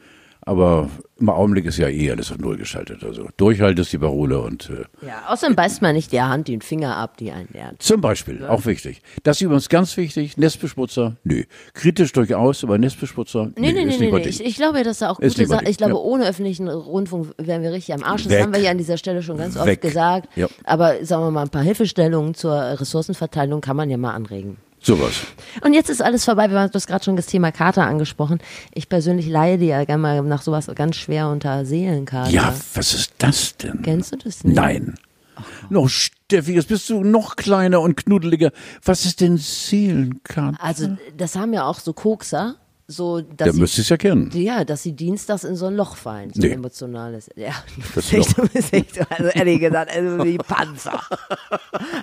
[0.47, 3.03] Aber im Augenblick ist ja eh alles auf Null geschaltet.
[3.03, 6.61] Also Durchhalt ist die Parole und äh, Ja, außerdem beißt man nicht der Hand den
[6.61, 7.81] Finger ab, die einen lernt.
[7.81, 9.01] zum Beispiel, auch wichtig.
[9.23, 11.45] Das ist übrigens ganz wichtig, Nestbeschmutzer, nö.
[11.73, 14.21] Kritisch durchaus, aber Nestbeschmutzer, Nee, nee, ist nee, nee, nee.
[14.21, 14.29] Ding.
[14.29, 15.67] Ich, ich glaube, dass da auch gute Sachen.
[15.67, 15.99] Ich glaube, ja.
[15.99, 18.25] ohne öffentlichen Rundfunk wären wir richtig am Arsch.
[18.25, 18.43] Das Weg.
[18.43, 19.81] haben wir ja an dieser Stelle schon ganz oft Weg.
[19.81, 20.29] gesagt.
[20.37, 20.49] Ja.
[20.65, 24.59] Aber sagen wir mal, ein paar Hilfestellungen zur Ressourcenverteilung kann man ja mal anregen.
[24.85, 25.15] Sowas.
[25.63, 26.51] Und jetzt ist alles vorbei.
[26.51, 28.39] Wir haben das gerade schon das Thema Kater angesprochen.
[28.75, 32.31] Ich persönlich leide ja gerne mal nach sowas ganz schwer unter Seelenkater.
[32.31, 33.81] Ja, was ist das denn?
[33.83, 34.55] Kennst du das nicht?
[34.55, 34.97] Nein.
[35.71, 38.53] Noch Steffi, jetzt bist du noch kleiner und knuddeliger.
[38.85, 40.59] Was ist denn Seelenkarte?
[40.61, 43.97] Also, das haben ja auch so Kokser, so, dass Da sie, müsst ihr es ja
[43.97, 44.31] kennen.
[44.35, 46.49] ja, dass sie dienstags in so ein Loch fallen, so Nee.
[46.49, 47.31] ein emotionales.
[47.37, 47.53] Ja,
[47.95, 51.01] Das du bist echt, also ehrlich gesagt, also wie Panzer.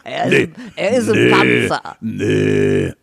[0.04, 0.44] Er ist, Nee.
[0.44, 1.98] ein, er ist ein Panzer.
[2.02, 2.94] Nee.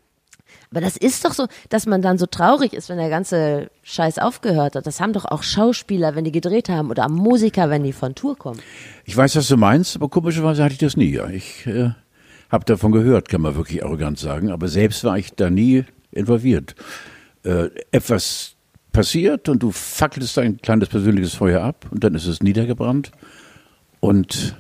[0.71, 4.19] Aber das ist doch so, dass man dann so traurig ist, wenn der ganze Scheiß
[4.19, 4.87] aufgehört hat.
[4.87, 8.37] Das haben doch auch Schauspieler, wenn die gedreht haben, oder Musiker, wenn die von Tour
[8.37, 8.61] kommen.
[9.05, 11.11] Ich weiß, was du meinst, aber komischerweise hatte ich das nie.
[11.14, 11.29] Ja.
[11.31, 11.91] Ich äh,
[12.51, 16.75] habe davon gehört, kann man wirklich arrogant sagen, aber selbst war ich da nie involviert.
[17.48, 18.56] Äh, etwas
[18.92, 23.11] passiert und du fackelst dein kleines persönliches Feuer ab und dann ist es niedergebrannt
[24.00, 24.54] und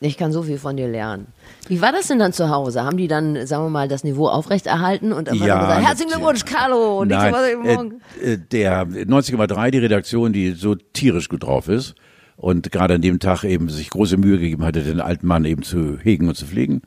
[0.00, 1.28] Ich kann so viel von dir lernen.
[1.68, 2.84] Wie war das denn dann zu Hause?
[2.84, 6.10] Haben die dann, sagen wir mal, das Niveau aufrechterhalten und einfach Ja, gesagt, herzlichen.
[6.12, 8.00] Glückwunsch, Carlo, und Nein, nächste Woche morgen.
[8.22, 11.94] äh, äh, der 90,3, die Redaktion, die so tierisch gut drauf ist
[12.36, 15.62] und gerade an dem Tag eben sich große Mühe gegeben hatte, den alten Mann eben
[15.62, 16.82] zu hegen und zu pflegen.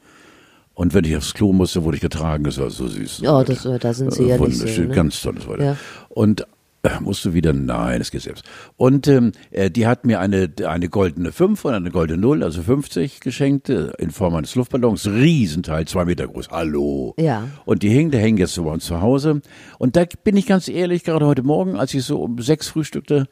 [0.74, 2.44] Und wenn ich aufs Klo musste, wurde ich getragen.
[2.44, 3.20] Das war so süß.
[3.20, 4.62] Ja, das, da sind sie ja nicht so.
[4.62, 4.96] Wunderschön, Ne?
[4.96, 5.64] ganz tolles Wetter.
[5.64, 5.78] Ja.
[6.10, 6.46] Und
[6.84, 8.44] äh, musst du wieder, nein, es geht selbst.
[8.78, 12.64] Und ähm, äh, die hat mir eine, eine goldene 5 und eine goldene 0, also
[12.64, 17.14] 50 geschenkt, äh, in Form eines Luftballons, Riesenteil, zwei Meter groß, hallo.
[17.20, 17.48] Ja.
[17.66, 19.42] Und die hängen, der hängen jetzt so bei uns zu Hause.
[19.78, 23.28] Und da bin ich ganz ehrlich, gerade heute Morgen, als ich so um sechs frühstückte,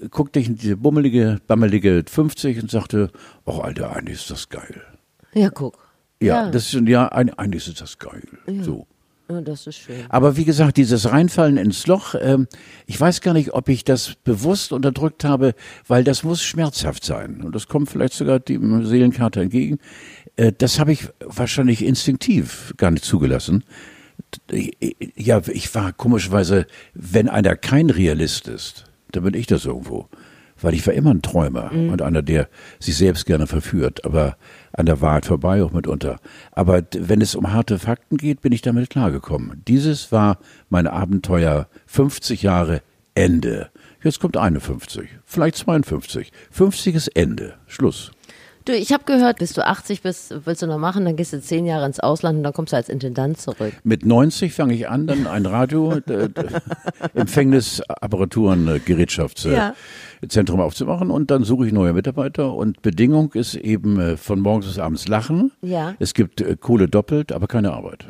[0.00, 3.10] äh, guckte ich in diese bummelige, bammelige 50 und sagte,
[3.46, 4.82] oh Alter, eigentlich ist das geil.
[5.34, 5.76] Ja, guck.
[6.26, 8.22] Ja, das ist ja, eigentlich ist das geil.
[8.62, 8.86] So.
[9.30, 10.04] ja, das ist schön.
[10.08, 12.46] Aber wie gesagt, dieses Reinfallen ins Loch, ähm,
[12.86, 15.54] ich weiß gar nicht, ob ich das bewusst unterdrückt habe,
[15.86, 17.42] weil das muss schmerzhaft sein.
[17.42, 19.78] Und das kommt vielleicht sogar dem Seelenkater entgegen.
[20.36, 23.64] Äh, das habe ich wahrscheinlich instinktiv gar nicht zugelassen.
[25.16, 30.08] Ja, ich war komischerweise, wenn einer kein Realist ist, dann bin ich das irgendwo.
[30.62, 32.48] Weil ich war immer ein Träumer und einer, der
[32.78, 34.36] sich selbst gerne verführt, aber
[34.72, 36.18] an der Wahrheit vorbei auch mitunter.
[36.52, 39.62] Aber wenn es um harte Fakten geht, bin ich damit klargekommen.
[39.68, 40.38] Dieses war
[40.70, 42.80] mein Abenteuer 50 Jahre
[43.14, 43.70] Ende.
[44.02, 46.32] Jetzt kommt 51, vielleicht 52.
[46.50, 47.54] 50 ist Ende.
[47.66, 48.10] Schluss.
[48.64, 51.40] Du, ich habe gehört, bis du 80 bist, willst du noch machen, dann gehst du
[51.40, 53.72] zehn Jahre ins Ausland und dann kommst du als Intendant zurück.
[53.82, 56.28] Mit 90 fange ich an, dann ein Radio, äh,
[57.14, 59.74] Empfängnisapparaturen, äh, Gerätschafts- Ja.
[60.20, 64.66] äh, Zentrum aufzumachen und dann suche ich neue Mitarbeiter und Bedingung ist eben von morgens
[64.66, 65.50] bis abends lachen.
[65.62, 65.94] Ja.
[65.98, 68.06] Es gibt Kohle doppelt, aber keine Arbeit.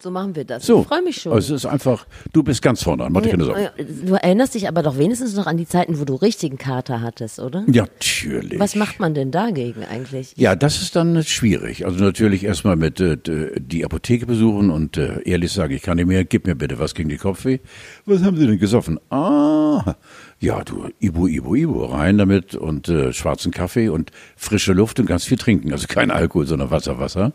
[0.00, 0.64] So machen wir das.
[0.64, 0.80] So.
[0.80, 1.32] Ich freue mich schon.
[1.34, 3.42] Also es ist einfach, du bist ganz vorne an, Sorgen.
[3.62, 7.02] Ja, Du erinnerst dich aber doch wenigstens noch an die Zeiten, wo du richtigen Kater
[7.02, 7.64] hattest, oder?
[7.66, 8.58] Ja, natürlich.
[8.58, 10.32] Was macht man denn dagegen eigentlich?
[10.36, 11.84] Ja, das ist dann schwierig.
[11.84, 13.18] Also natürlich erstmal mit äh,
[13.60, 16.94] die Apotheke besuchen und äh, ehrlich sagen, ich kann nicht mehr, gib mir bitte was
[16.94, 17.58] gegen die Kopfweh.
[18.06, 18.98] Was haben Sie denn gesoffen?
[19.10, 19.94] Ah,
[20.40, 25.06] ja, du, Ibu, Ibu, Ibu, rein damit und äh, schwarzen Kaffee und frische Luft und
[25.06, 25.70] ganz viel trinken.
[25.70, 27.32] Also kein Alkohol, sondern Wasser, Wasser.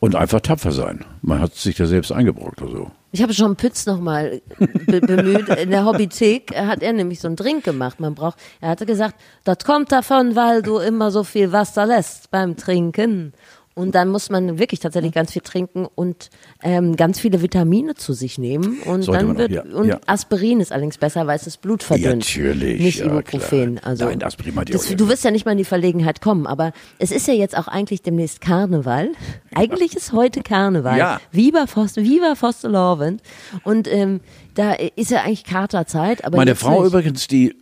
[0.00, 1.04] Und einfach tapfer sein.
[1.20, 2.90] Man hat sich da selbst eingebrockt oder so.
[3.12, 4.40] Ich habe schon Pütz nochmal
[4.86, 5.48] be bemüht.
[5.48, 8.00] In der Hobbythek hat er nämlich so einen Drink gemacht.
[8.00, 12.30] Man braucht, er hatte gesagt, das kommt davon, weil du immer so viel Wasser lässt
[12.30, 13.34] beim Trinken.
[13.74, 16.28] Und dann muss man wirklich tatsächlich ganz viel trinken und
[16.62, 18.80] ähm, ganz viele Vitamine zu sich nehmen.
[18.84, 20.00] Und Sollte dann man auch, wird ja, und ja.
[20.06, 22.16] Aspirin ist allerdings besser, weil es das Blut verdünnt.
[22.16, 23.76] natürlich, Nicht ja, Ibuprofen.
[23.76, 23.86] klar.
[23.86, 26.46] Also Nein, Aspirin ich das, auch, du wirst ja nicht mal in die Verlegenheit kommen,
[26.48, 29.10] aber es ist ja jetzt auch eigentlich demnächst Karneval.
[29.54, 30.98] Eigentlich ist heute Karneval.
[30.98, 31.20] Ja.
[31.30, 33.22] Viva Foster, Viva Fosterlovend.
[33.62, 34.20] Und ähm,
[34.54, 36.24] da ist ja eigentlich Katerzeit.
[36.24, 36.88] Aber Meine Frau nicht.
[36.92, 37.56] übrigens, die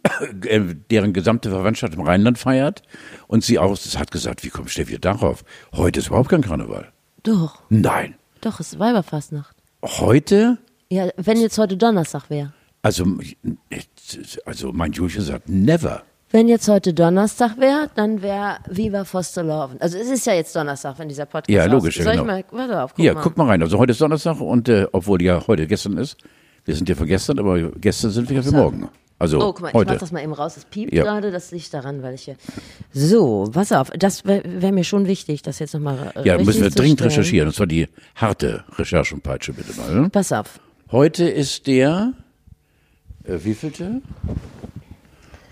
[0.46, 2.82] äh, deren gesamte Verwandtschaft im Rheinland feiert
[3.26, 5.44] und sie auch das hat gesagt, wie kommt Steffi darauf?
[5.74, 6.88] Heute ist überhaupt kein Karneval.
[7.22, 8.14] Doch, Nein.
[8.40, 9.56] doch, es ist Weiberfastnacht.
[9.84, 10.58] Heute,
[10.90, 12.52] Ja, wenn jetzt heute Donnerstag wäre.
[12.82, 13.04] also,
[14.44, 16.02] also mein Julchen sagt never.
[16.30, 19.80] Wenn jetzt heute Donnerstag wäre, dann wäre Viva Fosterlovend.
[19.80, 22.36] Also es ist ja jetzt Donnerstag, wenn dieser Podcast Ja, logisch, ja, Soll genau.
[22.36, 23.22] ich mal, warte auf, guck Hier, mal.
[23.22, 23.62] guck mal rein.
[23.62, 26.18] Also heute ist Donnerstag und äh, obwohl ja heute gestern ist,
[26.68, 28.88] wir sind ja von gestern, aber gestern sind wir ja für morgen.
[29.20, 29.92] Also Oh, guck mal, ich heute.
[29.94, 30.56] mach das mal eben raus.
[30.56, 31.02] Es piept Ja.
[31.02, 32.36] gerade, das liegt daran, weil ich hier.
[32.92, 36.12] So, pass auf, das wäre wär mir schon wichtig, das jetzt nochmal.
[36.22, 37.10] ja, müssen wir dringend stellen.
[37.10, 37.48] recherchieren.
[37.48, 40.08] Und zwar die harte Recherchenpeitsche bitte mal.
[40.10, 40.60] Pass auf.
[40.92, 42.12] Heute ist der,
[43.24, 44.02] äh, wievielte?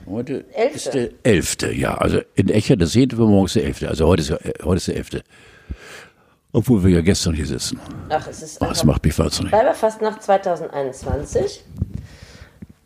[0.09, 0.77] Heute Elfte.
[0.77, 1.99] ist der elfte, ja.
[1.99, 3.89] Also in Echer, das zehnte, aber morgens der elfte.
[3.89, 5.23] Also heute ist, äh, heute ist der elfte.
[6.53, 7.79] Obwohl wir ja gestern hier sitzen.
[8.09, 9.53] Ach, es ist Oh, das macht mich wahnsinnig.
[9.53, 11.65] Weiberfastnacht 2021.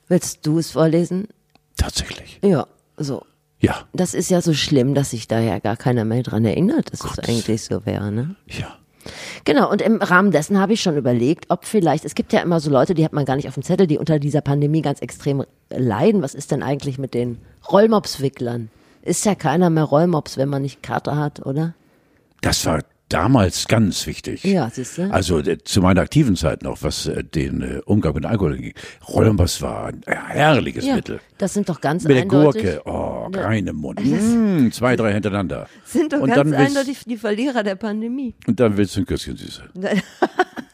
[0.09, 1.29] Willst du es vorlesen?
[1.77, 2.41] Tatsächlich.
[2.43, 3.25] Ja, so.
[3.61, 6.93] Ja, Das ist ja so schlimm, dass sich da ja gar keiner mehr dran erinnert,
[6.93, 8.35] dass es eigentlich so wäre, ne?
[8.47, 8.77] ja.
[9.45, 12.61] Genau, und im Rahmen dessen habe ich schon überlegt, ob vielleicht, es gibt ja immer
[12.61, 15.01] so Leute, die hat man gar nicht auf dem Zettel, die unter dieser Pandemie ganz
[15.01, 16.21] extrem leiden.
[16.23, 17.39] Was ist denn eigentlich mit den
[17.71, 18.69] Rollmops-Wicklern?
[19.03, 21.75] Ist ja keiner mehr Rollmops, wenn man nicht Karte hat, oder?
[22.43, 24.45] Das war damals ganz wichtig.
[24.45, 25.13] Ja, siehst du?
[25.13, 28.75] Also äh, zu meiner aktiven Zeit noch, was äh, den äh, Umgang mit Alkohol ging.
[29.07, 31.21] Rollenbass war ein herrliches Ja, Mittel.
[31.37, 32.63] das sind doch ganz Mit der eindeutig.
[32.63, 34.01] Gurke, oh, rein im Mund.
[34.03, 35.69] Mm, zwei, drei hintereinander.
[35.85, 38.35] Sind doch und ganz eindeutig die Verlierer der Pandemie.
[38.47, 39.65] Und dann willst du ein Küsschen, Süße.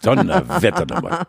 [0.02, 1.26] Donnerwetter nochmal.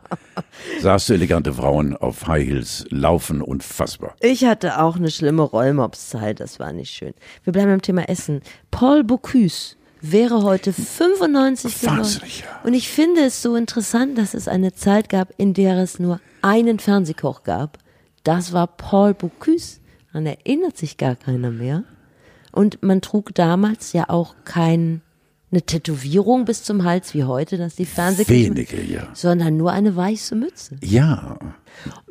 [0.81, 4.15] Sahst du elegante Frauen auf High Heels laufen, unfassbar.
[4.19, 7.13] Ich hatte auch eine schlimme Rollmops-Zeit, das war nicht schön.
[7.43, 8.41] Wir bleiben beim Thema Essen.
[8.71, 9.77] Paul Bocuse
[10.11, 12.21] wäre heute 95 geworden.
[12.39, 12.61] Ja.
[12.63, 16.19] Und ich finde es so interessant, dass es eine Zeit gab, in der es nur
[16.41, 17.77] einen Fernsehkoch gab.
[18.23, 19.79] Das war Paul Bocuse.
[20.07, 21.83] Daran erinnert sich gar keiner mehr.
[22.51, 25.01] Und man trug damals ja auch kein,
[25.49, 29.07] eine Tätowierung bis zum Hals wie heute, dass die Fernsehköche, Wenige, ja.
[29.13, 30.75] sondern nur eine weiße Mütze.
[30.83, 31.39] Ja.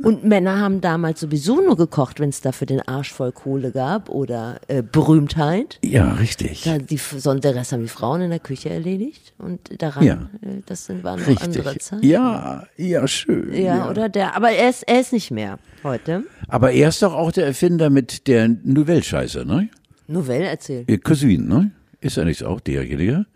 [0.02, 4.08] Und Männer haben damals sowieso nur gekocht, wenn es dafür den Arsch voll Kohle gab
[4.08, 5.78] oder äh, Berühmtheit.
[5.84, 6.62] Ja, richtig.
[6.62, 10.14] Da die, der Rest haben die Frauen in der Küche erledigt und daran, Ja.
[10.40, 11.76] äh, das sind, waren noch andere.
[11.78, 12.06] Zeiten.
[12.06, 13.52] Ja, ja, schön.
[13.52, 16.24] Ja, oder der, aber er ist, er ist nicht mehr heute.
[16.48, 19.68] Aber er ist doch auch der Erfinder mit der Nouvelle-Scheiße, ne?
[20.06, 20.88] Novelle erzählt.
[20.88, 21.70] Ihr Cousin, ne?
[22.00, 23.26] Ist er nicht auch derjenige,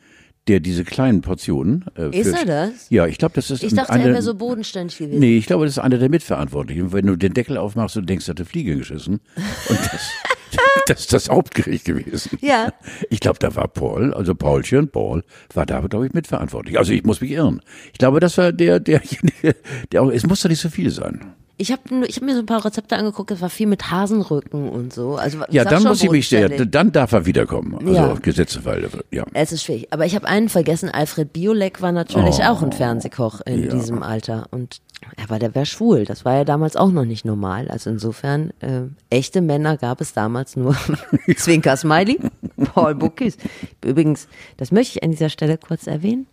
[0.49, 1.85] der diese kleinen Portionen.
[1.97, 2.89] Äh, Ist er das?
[2.91, 5.19] Ja, ich glaube, das ist Ich dachte, einer- er wäre so bodenständig gewesen.
[5.21, 6.93] Nee, ich glaube, das ist einer der Mitverantwortlichen.
[6.93, 9.21] Wenn du den Deckel aufmachst und denkst, er hat eine Fliege geschissen.
[9.69, 10.11] Und das,
[10.87, 12.39] das ist das Hauptgericht gewesen.
[12.41, 12.73] Ja.
[13.11, 15.23] Ich glaube, da war Paul, also Paulchen, Paul,
[15.55, 16.79] war da, glaube ich, mitverantwortlich.
[16.79, 17.61] Also ich muss mich irren.
[17.93, 19.57] Ich glaube, das war der, derjenige,
[19.93, 21.33] der auch, es muss doch nicht so viel sein.
[21.61, 24.69] Ich habe ich hab mir so ein paar Rezepte angeguckt, das war viel mit Hasenrücken
[24.71, 25.17] und so.
[25.17, 26.71] Also Ja, dann muss ich mich bodenständig.
[26.71, 27.75] dann darf er wiederkommen.
[27.79, 28.15] Also Ja.
[28.15, 29.25] Gesetzesweise, ja.
[29.35, 29.89] Es ist schwierig.
[29.93, 32.45] Aber ich habe einen vergessen, Alfred Biolek war natürlich Oh.
[32.51, 34.47] auch ein Fernsehkoch in diesem Alter.
[34.51, 34.81] Und
[35.17, 36.05] er war, der wäre schwul.
[36.07, 37.69] Das war ja damals auch noch nicht normal.
[37.69, 40.75] Also insofern, äh, echte Männer gab es damals nur.
[41.37, 42.19] Zwinker Smiley,
[42.75, 43.37] Paul Buckis.
[43.85, 46.27] Übrigens, das möchte ich an dieser Stelle kurz erwähnen.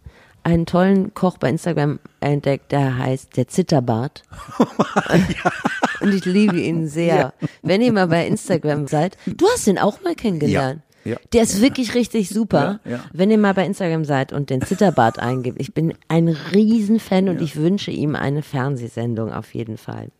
[0.48, 4.24] Einen tollen Koch bei Instagram entdeckt, der heißt der Zitterbart.
[6.00, 7.34] Und ich liebe ihn sehr.
[7.64, 10.84] Wenn ihr mal bei Instagram seid, du hast ihn auch mal kennengelernt.
[11.04, 11.18] Ja, ja.
[11.34, 12.80] Der ist wirklich richtig super.
[12.86, 13.04] Ja, ja.
[13.12, 15.60] Wenn ihr mal bei Instagram seid und den Zitterbart eingibt.
[15.60, 20.12] Ich bin ein Riesenfan und ich wünsche ihm eine Fernsehsendung auf jeden Fall.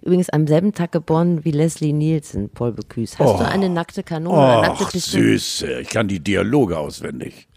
[0.00, 3.18] Übrigens am selben Tag geboren wie Leslie Nielsen, Paul Bocuse.
[3.18, 5.24] Hast du eine nackte Kanone oder nackte Pistole?
[5.24, 5.80] Süße.
[5.80, 7.48] Ich kann die Dialoge auswendig.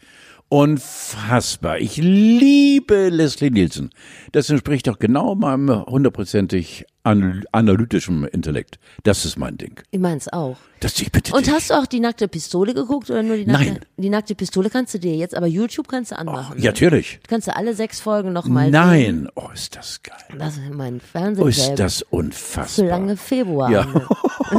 [0.50, 1.80] Unfassbar.
[1.80, 3.90] Ich liebe Leslie Nielsen.
[4.32, 8.80] Das entspricht doch genau meinem hundertprozentig an analytischen Intellekt.
[9.04, 9.80] Das ist mein Ding.
[9.92, 10.58] Ich meins auch.
[10.80, 13.66] Das ich bitte Und hast du auch die nackte Pistole geguckt oder nur die nackte?
[13.66, 13.80] Nein.
[13.98, 16.60] Die nackte Pistole kannst du dir jetzt, aber YouTube kannst du anmachen.
[16.60, 17.20] Ja, natürlich.
[17.28, 18.72] Kannst du alle sechs Folgen nochmal sehen.
[18.74, 19.28] Nein.
[19.36, 20.18] Oh, ist das geil.
[20.38, 21.48] Das ist mein Oh, Fernsehen.
[21.48, 22.86] ist das unfassbar.
[22.86, 23.72] Solange Februar.
[23.72, 23.88] Ja.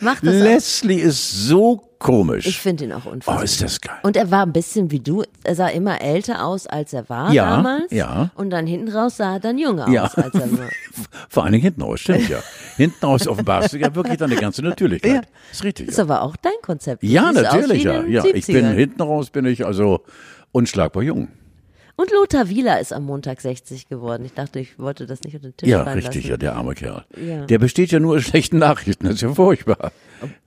[0.00, 0.34] Mach das.
[0.34, 0.42] auch.
[0.42, 2.46] Leslie ist so komisch.
[2.46, 3.40] Ich finde ihn auch unfassbar.
[3.40, 3.96] oh, ist das geil.
[4.02, 5.22] Und er war ein bisschen wie du.
[5.44, 7.92] Er sah immer älter aus, als er war Ja, damals.
[7.92, 8.30] ja.
[8.34, 10.04] Und dann hinten raus sah er dann jünger Ja.
[10.06, 10.68] aus, als er war.
[11.28, 12.38] Vor allen Dingen hinten raus, stimmt ja.
[12.76, 15.12] hinten raus offenbarst du ja wirklich deine ganze Natürlichkeit.
[15.12, 15.20] Ja.
[15.52, 15.88] Ist richtig.
[15.88, 17.02] Ist Ja, aber auch dein Konzept.
[17.02, 18.00] Ja natürlich, ja.
[18.00, 18.24] in ja.
[18.32, 18.72] Ich bin 70ern.
[18.74, 20.02] hinten raus, bin ich also
[20.52, 21.28] unschlagbar jung.
[21.96, 24.24] Und Lothar Wieler ist am Montag 60 geworden.
[24.24, 26.40] Ich dachte, ich wollte das nicht unter den Tisch Ja, richtig, ja, lassen.
[26.40, 27.04] der arme Kerl.
[27.22, 27.44] Ja.
[27.44, 29.92] Der besteht ja nur aus schlechten Nachrichten, das ist ja furchtbar.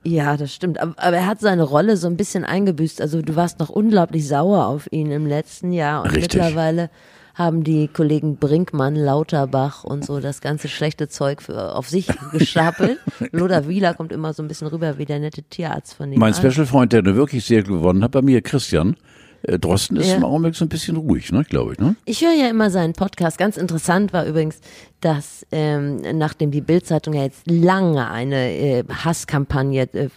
[0.02, 0.80] Ja, das stimmt.
[0.80, 3.00] Aber, aber er hat seine Rolle so ein bisschen eingebüßt.
[3.00, 6.02] Also du warst noch unglaublich sauer auf ihn im letzten Jahr.
[6.02, 6.34] Und Richtig.
[6.34, 6.90] mittlerweile
[7.34, 12.98] haben die Kollegen Brinkmann, Lauterbach und so das ganze schlechte Zeug für, auf sich gestapelt.
[13.32, 16.18] Lothar Wieler kommt immer so ein bisschen rüber wie der nette Tierarzt von ihm.
[16.18, 18.96] Mein Special-Freund, der nur wirklich sehr gewonnen hat, bei mir, Christian
[19.42, 20.16] äh, Drosten, ist Ja.
[20.16, 21.78] im Augenblick so ein bisschen ruhig, ne, glaube ich.
[21.78, 21.96] Ne?
[22.04, 23.36] Ich höre ja immer seinen Podcast.
[23.36, 24.60] Ganz interessant war übrigens,
[25.00, 30.08] dass ähm, nachdem die Bildzeitung ja jetzt lange eine äh, Hasskampagne äh,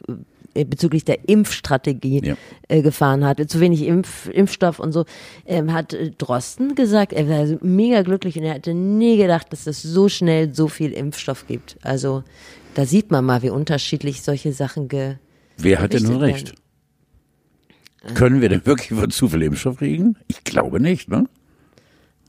[0.66, 2.36] bezüglich der Impfstrategie Ja.
[2.68, 5.06] äh, gefahren hat, zu wenig Impf, Impfstoff und so,
[5.46, 9.68] ähm, hat äh, Drosten gesagt, er wäre mega glücklich und er hätte nie gedacht, dass
[9.68, 11.78] es so schnell so viel Impfstoff gibt.
[11.82, 12.24] Also
[12.74, 15.16] da sieht man mal, wie unterschiedlich solche Sachen ge
[15.58, 16.54] Wer hat denn nun recht?
[18.14, 20.16] Können wir denn wirklich von zu viel Impfstoff kriegen?
[20.28, 21.28] Ich glaube nicht, ne?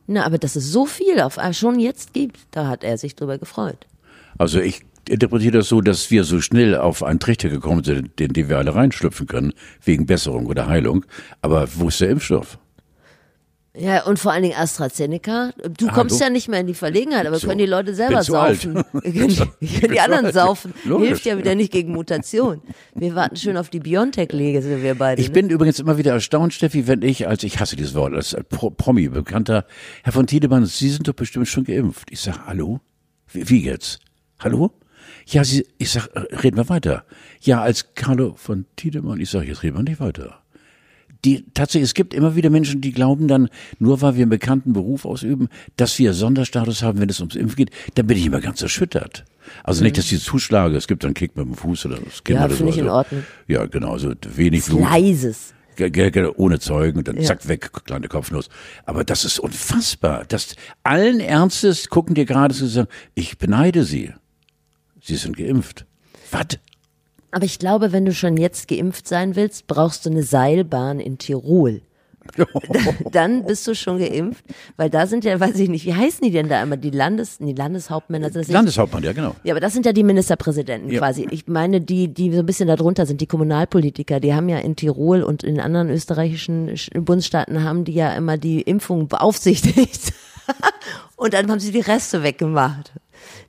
[0.06, 3.36] Na, aber dass es so viel auf schon jetzt gibt, da hat er sich drüber
[3.36, 3.86] gefreut.
[4.38, 4.80] Also ich
[5.10, 8.58] interpretiere das so, dass wir so schnell auf einen Trichter gekommen sind, in den wir
[8.58, 9.52] alle reinschlüpfen können,
[9.84, 11.04] wegen Besserung oder Heilung.
[11.42, 12.58] Aber wo ist der Impfstoff?
[13.76, 15.52] Ja, und vor allen Dingen AstraZeneca.
[15.78, 16.24] Du kommst Hallo?
[16.24, 17.46] ja nicht mehr in die Verlegenheit, aber So.
[17.46, 18.74] können die Leute selber saufen.
[18.74, 20.34] Können können die anderen alt.
[20.34, 20.74] saufen.
[20.84, 21.08] Logisch.
[21.08, 22.60] Hilft ja wieder nicht gegen Mutation.
[22.94, 25.20] Wir warten schön auf die Biontech-Lege, sind wir beide.
[25.20, 25.34] Ich ne?
[25.34, 28.70] bin übrigens immer wieder erstaunt, Steffi, wenn ich, als ich hasse dieses Wort, als Pro
[28.70, 29.64] Promi, bekannter
[30.02, 32.08] Herr von Tiedemann, Sie sind doch bestimmt schon geimpft.
[32.10, 32.80] Ich sag, hallo?
[33.32, 34.00] Wie, wie jetzt?
[34.40, 34.72] Hallo?
[35.30, 36.08] Ja, Sie, ich sag,
[36.42, 37.04] reden wir weiter.
[37.42, 40.40] Ja, als Carlo von Tiedemann, ich sag, jetzt reden wir nicht weiter.
[41.24, 44.72] Die, tatsächlich, es gibt immer wieder Menschen, die glauben dann, nur weil wir einen bekannten
[44.72, 48.40] Beruf ausüben, dass wir Sonderstatus haben, wenn es ums Impfen geht, dann bin ich immer
[48.40, 49.24] ganz erschüttert.
[49.64, 52.38] Also nicht, dass die Zuschlage, es gibt dann Kick mit dem Fuß oder das Kind
[52.38, 52.68] Ja, oder so.
[52.68, 53.24] ich in Ordnung.
[53.48, 54.82] Ja, genau, also wenig Blut.
[54.82, 55.54] Leises.
[56.36, 57.22] Ohne Zeugen und dann Ja.
[57.24, 58.48] zack weg, kleine Kopfnuss.
[58.84, 60.24] Aber das ist unfassbar.
[60.26, 64.12] Das, allen Ernstes gucken dir gerade so und sagen, ich beneide Sie.
[65.08, 65.86] Sie sind geimpft.
[66.30, 66.46] Was?
[67.30, 71.16] Aber ich glaube, wenn du schon jetzt geimpft sein willst, brauchst du eine Seilbahn in
[71.16, 71.80] Tirol.
[73.12, 74.44] Dann bist du schon geimpft,
[74.76, 76.76] weil da sind ja, weiß ich nicht, wie heißen die denn da immer?
[76.76, 78.52] Die Landes, die Landeshauptmänner sind das?
[78.52, 79.34] Landeshauptmann, ja genau.
[79.44, 80.98] Ja, aber das sind ja die Ministerpräsidenten Ja.
[80.98, 81.26] quasi.
[81.30, 84.76] Ich meine, die, die so ein bisschen darunter sind, die Kommunalpolitiker, die haben ja in
[84.76, 90.12] Tirol und in anderen österreichischen Sch- Bundesstaaten haben die ja immer die Impfung beaufsichtigt.
[91.16, 92.92] und dann haben sie die Reste weggemacht.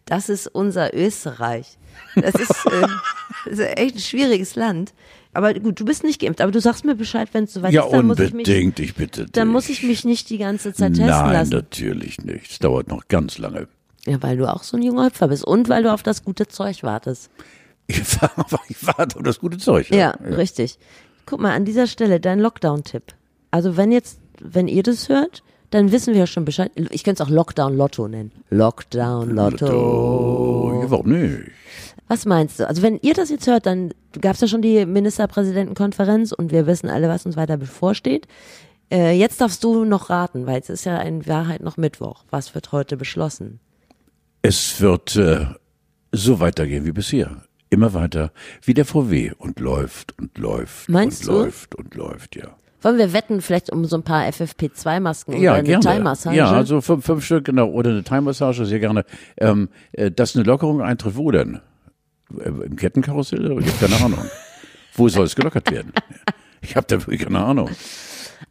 [0.09, 1.77] Das ist unser Österreich.
[2.15, 2.81] Das ist, äh,
[3.45, 4.93] das ist echt ein schwieriges Land.
[5.33, 7.85] Aber gut, du bist nicht geimpft, aber du sagst mir Bescheid, wenn es soweit Ja,
[7.85, 7.93] ist.
[7.93, 9.31] Dann muss ich, unbedingt, mich, ich bitte dich.
[9.33, 11.51] dann muss ich mich nicht die ganze Zeit testen Nein, lassen.
[11.53, 12.51] natürlich nicht.
[12.51, 13.67] Es dauert noch ganz lange.
[14.07, 16.47] Ja, weil du auch so ein junger Hüpfer bist und weil du auf das gute
[16.47, 17.29] Zeug wartest.
[17.85, 17.99] Ich,
[18.69, 19.91] ich warte auf das gute Zeug.
[19.91, 20.79] Ja, richtig.
[21.27, 23.03] Guck mal, an dieser Stelle dein Lockdown-Tipp.
[23.51, 26.71] Also wenn jetzt, wenn ihr das hört, dann wissen wir ja schon Bescheid.
[26.89, 28.31] Ich könnte es auch Lockdown-Lotto nennen.
[28.49, 29.67] Lockdown-Lotto.
[29.67, 31.51] Oh, ja, warum nicht?
[32.07, 32.67] Was meinst du?
[32.67, 36.65] Also wenn ihr das jetzt hört, dann gab es ja schon die Ministerpräsidentenkonferenz und wir
[36.65, 38.27] wissen alle, was uns weiter bevorsteht.
[38.91, 42.23] Äh, jetzt darfst du noch raten, weil es ist ja in Wahrheit noch Mittwoch.
[42.31, 43.59] Was wird heute beschlossen?
[44.41, 45.45] Es wird äh,
[46.11, 47.43] so weitergehen wie bisher.
[47.69, 48.31] Immer weiter
[48.63, 51.43] wie der VW und läuft und läuft Meinst und du?
[51.43, 52.55] läuft und läuft, ja.
[52.81, 55.83] Wollen wir wetten vielleicht um so ein paar FFP2-Masken oder Ja, eine gerne.
[55.83, 56.35] Thai-Massage?
[56.35, 59.03] Ja, also fünf, fünf Stück, genau, oder eine Thai-Massage, sehr gerne.
[59.37, 61.59] Ähm, äh, dass eine Lockerung eintritt, wo denn?
[62.39, 63.51] Äh, Im Kettenkarussell?
[63.61, 64.25] Ich habe keine Ahnung.
[64.95, 65.91] wo soll es gelockert werden?
[66.61, 67.69] Ich habe da wirklich keine Ahnung.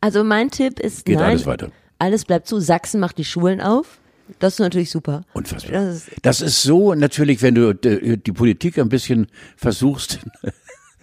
[0.00, 1.70] Also mein Tipp ist, Geht nein, alles weiter.
[1.98, 2.60] alles bleibt zu.
[2.60, 3.98] Sachsen macht die Schulen auf.
[4.38, 5.22] Das ist natürlich super.
[5.32, 5.72] Unfassbar.
[5.72, 10.18] Das ist, Das ist so natürlich, wenn du äh, die Politik ein bisschen versuchst,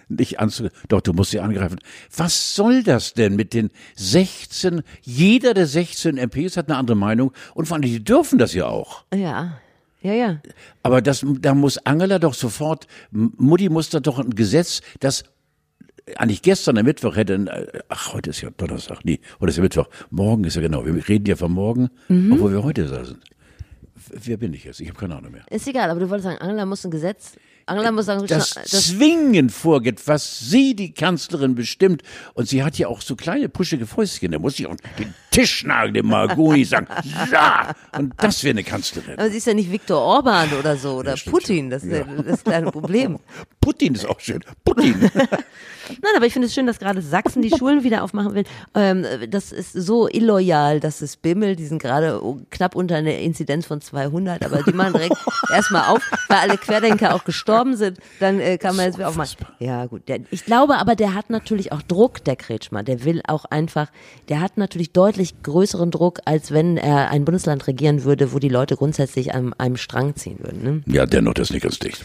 [0.08, 1.78] nicht anzu, doch du musst sie angreifen.
[2.16, 4.82] Was soll das denn mit den 16?
[5.02, 8.66] Jeder der 16 MPs hat eine andere Meinung und vor allem die dürfen das ja
[8.66, 9.04] auch.
[9.14, 9.58] ja,
[10.02, 10.40] ja, ja.
[10.84, 15.24] Aber das, da muss Angela doch sofort, Mutti muss da doch ein Gesetz, das
[16.16, 19.62] eigentlich gestern am Mittwoch hätte, äh, ach, heute ist ja Donnerstag, nee, heute ist ja
[19.64, 22.32] Mittwoch, morgen ist ja genau, wir reden ja von morgen, Mhm.
[22.34, 23.18] obwohl wir heute da sind.
[24.10, 24.80] Wer bin ich jetzt?
[24.80, 25.44] Ich habe keine Ahnung mehr.
[25.50, 27.32] Ist egal, aber du wolltest sagen, Angela muss ein Gesetz.
[27.68, 32.02] Angela muss sagen, das, das, Zwingen vorgeht, was sie, die Kanzlerin, bestimmt.
[32.34, 34.30] Und sie hat ja auch so kleine puschige Fäustchen.
[34.30, 36.86] Da muss ich auch den Tisch nageln, dem Margoni sagen,
[37.32, 37.74] ja!
[37.98, 39.18] Und das wäre eine Kanzlerin.
[39.18, 41.70] aber sie ist ja nicht Viktor Orban oder so oder stimmt Putin.
[41.70, 42.04] Das ist ja.
[42.04, 43.18] das kleine Problem.
[43.60, 44.44] Putin ist auch schön.
[44.64, 45.10] Putin.
[45.88, 48.44] Nein, aber ich finde es schön, dass gerade Sachsen die Schulen wieder aufmachen will.
[48.74, 51.58] Ähm, das ist so illoyal, dass es bimmelt.
[51.58, 52.20] Die sind gerade
[52.50, 55.16] knapp unter einer Inzidenz von 200, aber die machen direkt
[55.50, 57.98] erstmal auf, weil alle Querdenker auch gestorben sind.
[58.20, 59.26] Dann äh, kann man jetzt wieder auch mal.
[59.58, 60.08] Ja, gut.
[60.08, 62.82] Der, ich glaube aber, der hat natürlich auch Druck, der Kretschmer.
[62.82, 63.90] Der will auch einfach,
[64.28, 68.48] der hat natürlich deutlich größeren Druck, als wenn er ein Bundesland regieren würde, wo die
[68.48, 70.62] Leute grundsätzlich an einem Strang ziehen würden.
[70.62, 70.82] Ne?
[70.86, 72.04] Ja, dennoch, das ist nicht ganz dicht.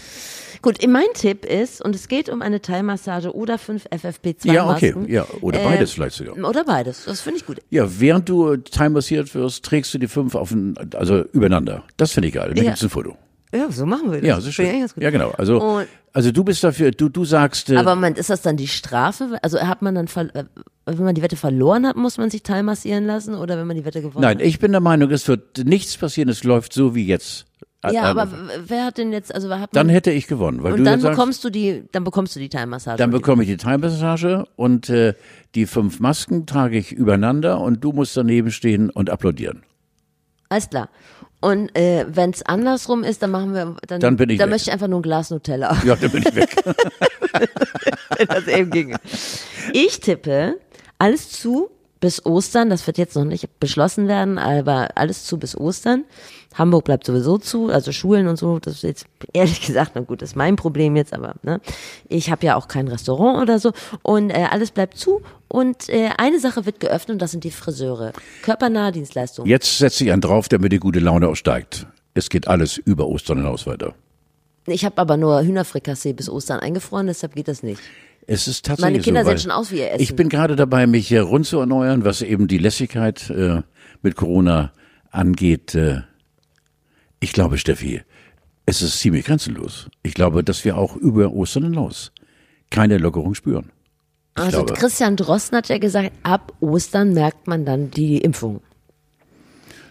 [0.61, 4.53] Gut, mein Tipp ist, und es geht um eine Thai-Massage oder fünf FFP2-Masken.
[4.53, 4.93] Ja, okay.
[5.07, 6.37] Ja, oder Äh, beides vielleicht sogar.
[6.47, 7.59] Oder beides, das finde ich gut.
[7.71, 11.83] Ja, während du timemassiert wirst, trägst du die fünf auf ein, also übereinander.
[11.97, 12.51] Das finde ich geil.
[12.53, 12.69] Da Ja.
[12.69, 13.15] gibt's ein Foto.
[13.53, 14.27] Ja, so machen wir das.
[14.27, 14.87] Ja, ist schön.
[14.97, 15.31] Ja, genau.
[15.31, 18.55] Also, Und- also du bist dafür, du, du sagst, äh, Aber Moment, ist das dann
[18.55, 19.39] die Strafe?
[19.41, 20.43] Also hat man dann, äh,
[20.85, 23.83] wenn man die Wette verloren hat, muss man sich teilmassieren lassen oder wenn man die
[23.83, 24.45] Wette gewonnen nein, hat?
[24.45, 27.45] ich bin der Meinung, es wird nichts passieren, es läuft so wie jetzt.
[27.83, 30.27] Ja, Äh, aber äh, w- wer hat denn jetzt, also hat man, dann hätte ich
[30.27, 32.97] gewonnen, weil und du dann sagst, bekommst du die, dann bekommst du die Teilmassage.
[32.97, 35.13] dann bekomme ich die Time-Massage und äh,
[35.55, 39.63] die fünf Masken trage ich übereinander und du musst daneben stehen und applaudieren.
[40.49, 40.89] Alles klar.
[41.39, 44.51] Und äh, wenn es andersrum ist, dann machen wir, dann, Dann bin ich dann weg.
[44.53, 45.75] möchte ich einfach nur ein Glas Nutella.
[45.83, 46.55] Ja, dann bin ich weg.
[48.17, 48.97] wenn das eben ginge.
[49.73, 50.57] Ich tippe,
[50.99, 55.55] alles zu bis Ostern, das wird jetzt noch nicht beschlossen werden, aber alles zu bis
[55.57, 56.03] Ostern.
[56.53, 60.21] Hamburg bleibt sowieso zu, also Schulen und so, das ist jetzt ehrlich gesagt, na gut,
[60.21, 61.61] das ist mein Problem jetzt, aber ne,
[62.09, 66.09] ich habe ja auch kein Restaurant oder so und äh, alles bleibt zu und äh,
[66.17, 68.13] eine Sache wird geöffnet und das sind die Friseure.
[68.41, 69.49] Körpernahe Dienstleistungen.
[69.49, 71.87] Jetzt setze ich einen drauf, damit die gute Laune auch steigt.
[72.13, 73.93] Es geht alles über Ostern hinaus weiter.
[74.67, 77.81] Ich habe aber nur Hühnerfrikassee bis Ostern eingefroren, deshalb geht das nicht.
[78.27, 80.03] Es ist tatsächlich Meine Kinder so, sehen schon aus wie ihr Essen.
[80.03, 83.61] Ich bin gerade dabei, mich hier rund zu erneuern, was eben die Lässigkeit äh,
[84.03, 84.71] mit Corona
[85.09, 85.73] angeht.
[85.73, 86.01] Äh,
[87.21, 88.01] ich glaube, Steffi,
[88.65, 89.87] es ist ziemlich grenzenlos.
[90.03, 92.11] Ich glaube, dass wir auch über Ostern hinaus
[92.69, 93.71] keine Lockerung spüren.
[94.37, 98.61] Ich Also glaube, Christian Drosten hat ja gesagt, ab Ostern merkt man dann die Impfung.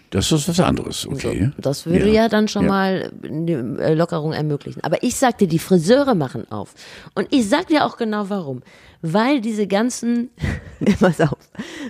[0.09, 1.51] das ist was anderes, okay.
[1.57, 4.83] Das würde ja, dann schon mal eine äh, Lockerung ermöglichen.
[4.83, 6.73] Aber ich sagte, die Friseure machen auf.
[7.15, 8.61] Und ich sag dir auch genau warum.
[9.01, 10.31] Weil diese ganzen,
[10.99, 11.37] pass auf,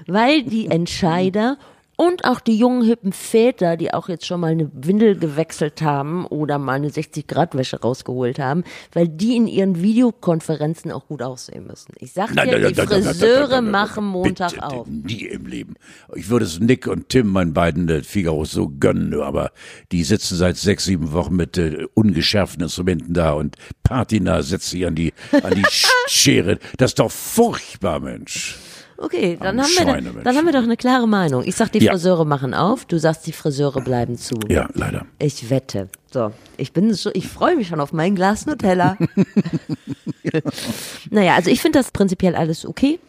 [0.08, 1.58] weil die Entscheider
[2.02, 6.26] und auch die jungen hippen Väter, die auch jetzt schon mal eine Windel gewechselt haben
[6.26, 11.94] oder mal eine 60-Grad-Wäsche rausgeholt haben, weil die in ihren Videokonferenzen auch gut aussehen müssen.
[12.00, 14.88] Ich sag dir, die Friseure machen Montag bitte, auf.
[14.88, 15.76] Nie im Leben.
[16.16, 19.52] Ich würde es Nick und Tim, meinen beiden äh, Figaros, so gönnen, aber
[19.92, 24.88] die sitzen seit sechs, sieben Wochen mit äh, ungeschärften Instrumenten da und Patina setzt sich
[24.88, 25.14] an die,
[25.44, 26.58] an die Sch- Schere.
[26.78, 28.58] Das ist doch furchtbar, Mensch.
[29.04, 30.24] Okay, dann haben, wir da, Schweinemenschen.
[30.24, 31.44] dann haben wir doch eine klare Meinung.
[31.46, 31.92] Ich sag, die Ja.
[31.94, 34.36] Friseure machen auf, du sagst, die Friseure bleiben zu.
[34.48, 35.06] Ja, leider.
[35.18, 35.90] Ich wette.
[36.14, 38.98] So, ich bin so, ich freue mich schon auf mein Glas Nutella.
[41.10, 43.00] naja, also ich finde das prinzipiell alles okay.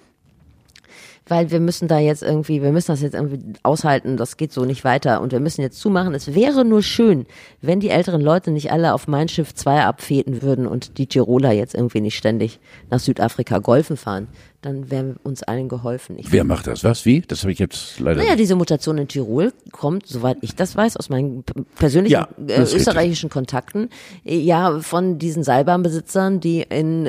[1.28, 4.64] Weil wir müssen da jetzt irgendwie, wir müssen das jetzt irgendwie aushalten, das geht so
[4.64, 6.14] nicht weiter und wir müssen jetzt zumachen.
[6.14, 7.26] Es wäre nur schön,
[7.61, 11.53] wenn die älteren Leute nicht alle auf mein Schiff 2 abfäden würden und die Tiroler
[11.53, 12.59] jetzt irgendwie nicht ständig
[12.90, 14.26] nach Südafrika golfen fahren.
[14.63, 16.17] Dann wäre uns allen geholfen.
[16.19, 16.85] Ich Wer macht das?
[16.85, 17.05] Was?
[17.05, 17.21] Wie?
[17.21, 18.23] Das habe ich jetzt leider.
[18.23, 21.43] naja, diese Mutation in Tirol kommt, soweit ich das weiß, aus meinen
[21.75, 23.91] persönlichen Ja, äh, österreichischen Kontakten,
[24.25, 27.07] äh, ja, von diesen Seilbahnbesitzern, die in,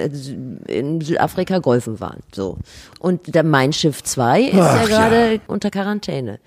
[0.68, 2.22] in Südafrika golfen waren.
[2.34, 2.58] So.
[3.00, 6.40] Und der Mein Schiff 2 ist ja Ach, gerade unter Quarantäne.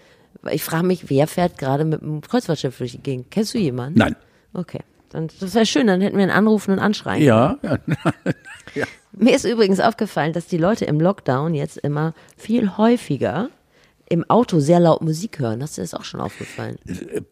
[0.50, 3.30] Ich frage mich, wer fährt gerade mit einem Kreuzfahrtschiff durch die Gegend?
[3.30, 3.98] Kennst du jemanden?
[4.00, 4.16] Nein.
[4.54, 4.80] Okay.
[5.10, 7.22] Dann, das wäre schön, dann hätten wir einen anrufen und anschreien.
[7.22, 7.78] Ja, ja.
[9.12, 13.48] Mir ist übrigens aufgefallen, dass die Leute im Lockdown jetzt immer viel häufiger
[14.08, 15.60] im Auto sehr laut Musik hören.
[15.62, 16.76] Hast du das auch schon aufgefallen?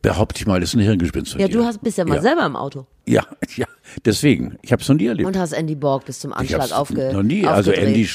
[0.03, 1.59] behaupte ich mal, das ist ein Hirngespinst von Ja, dir.
[1.59, 2.20] du hast, bist ja mal Ja.
[2.22, 3.24] selber im Auto Ja,
[3.57, 3.66] ja.
[4.05, 4.59] Deswegen.
[4.62, 5.26] Ich habe es noch nie erlebt.
[5.28, 7.47] und hast Andy Borg bis zum Anschlag hab's aufge noch nie.
[7.47, 7.70] Also.
[7.70, 8.09] Andy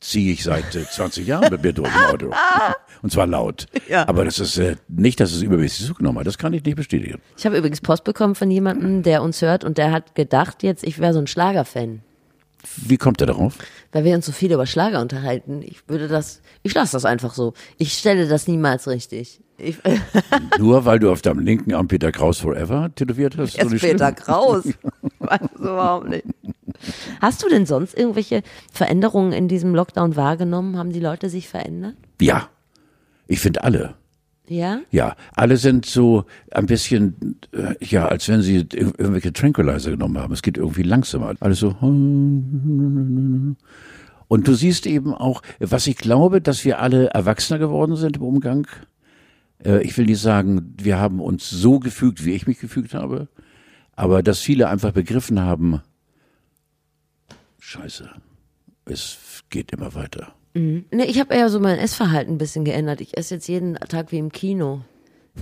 [0.00, 2.30] ziehe ich seit äh, 20 Jahren mit mir durch im Auto.
[3.02, 3.66] Und zwar laut.
[3.88, 4.06] Ja.
[4.08, 6.26] Aber das ist äh, nicht, dass es übermäßig zugenommen hat.
[6.26, 7.20] Das kann ich nicht bestätigen.
[7.38, 10.84] Ich habe übrigens Post bekommen von jemandem, der uns hört und der hat gedacht jetzt,
[10.84, 12.02] ich wäre so ein Schlagerfan.
[12.76, 13.58] Wie kommt er darauf?
[13.92, 15.62] Weil wir uns so viel über Schlager unterhalten.
[15.62, 17.54] Ich würde das, ich lasse das einfach so.
[17.78, 19.40] Ich stelle das niemals richtig.
[19.58, 19.78] Ich,
[20.58, 23.56] Nur weil du auf deinem linken Arm Peter Kraus Forever tätowiert hast?
[23.56, 24.12] Erst so Peter?
[24.12, 24.64] Kraus.
[25.18, 26.24] Weiß überhaupt nicht.
[27.20, 28.42] Hast du denn sonst irgendwelche
[28.72, 30.78] Veränderungen in diesem Lockdown wahrgenommen?
[30.78, 31.96] Haben die Leute sich verändert?
[32.20, 32.48] Ja.
[33.26, 33.94] Ich finde alle.
[34.50, 34.80] Ja?
[34.90, 40.18] Ja, alle sind so ein bisschen, äh, ja, als wenn sie ir- irgendwelche Tranquilizer genommen
[40.18, 40.34] haben.
[40.34, 41.34] Es geht irgendwie langsamer.
[41.38, 41.68] Alles so.
[41.78, 43.56] Und
[44.28, 48.66] du siehst eben auch, was ich glaube, dass wir alle erwachsener geworden sind im Umgang.
[49.64, 53.28] Äh, Ich will nicht sagen, wir haben uns so gefügt, wie ich mich gefügt habe,
[53.94, 55.80] aber dass viele einfach begriffen haben,
[57.60, 58.10] scheiße,
[58.86, 60.32] es geht immer weiter.
[60.54, 63.00] Nee, ich habe eher so mein Essverhalten ein bisschen geändert.
[63.00, 64.80] Ich esse jetzt jeden Tag wie im Kino.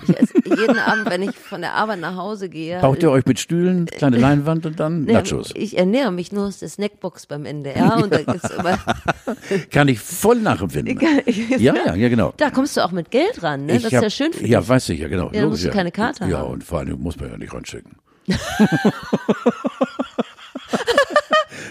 [0.07, 2.79] Ich esse jeden Abend, wenn ich von der Arbeit nach Hause gehe.
[2.79, 5.51] Braucht ihr euch mit Stühlen, kleine Leinwand und dann Nee, Nachos?
[5.57, 8.79] Ich ernähre mich nur aus der Snackbox beim NDR und da gibt's immer,
[9.71, 11.01] Kann ich voll nachempfinden.
[11.59, 12.35] Ja, ja, ja, genau.
[12.37, 13.77] da kommst du auch mit Geld ran, ne?
[13.77, 14.51] Ich das ist hab- ja schön für dich.
[14.51, 15.31] Ja, weiß ich, ja, genau.
[15.33, 16.51] Ja, dann musst du keine Karte Ja, haben.
[16.53, 17.93] und vor allem muss man ja nicht reinschicken.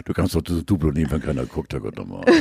[0.07, 2.25] Du kannst doch das Duplo nehmen, wenn keiner guckt, Herr Gott nochmal.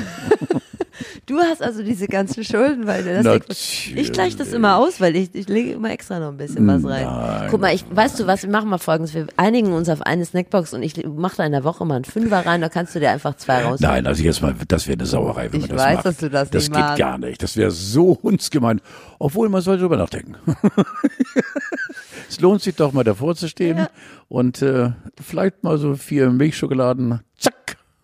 [1.26, 3.86] Du hast also diese ganzen Schulden, weil du das.
[3.94, 6.82] Ich gleiche das immer aus, weil ich, ich lege immer extra noch ein bisschen was
[6.84, 7.04] rein.
[7.04, 7.48] Nein.
[7.50, 9.12] Guck mal, ich, weißt du was, wir machen mal folgendes.
[9.12, 12.04] Wir einigen uns auf eine Snackbox und ich mache da in der Woche mal einen
[12.06, 13.80] Fünfer rein, da kannst du dir einfach zwei raus.
[13.80, 16.06] Nein, also jetzt mal, das wäre eine Sauerei, wenn Ich man das weiß, macht.
[16.06, 16.98] dass du das Das nicht geht magst.
[16.98, 17.42] gar nicht.
[17.42, 18.80] Das wäre so hundsgemein.
[19.18, 20.36] Obwohl, man sollte drüber nachdenken.
[22.28, 23.86] es lohnt sich doch mal davor zu stehen
[24.28, 24.90] und äh,
[25.22, 27.54] vielleicht mal so vier Milchschokoladen, zack.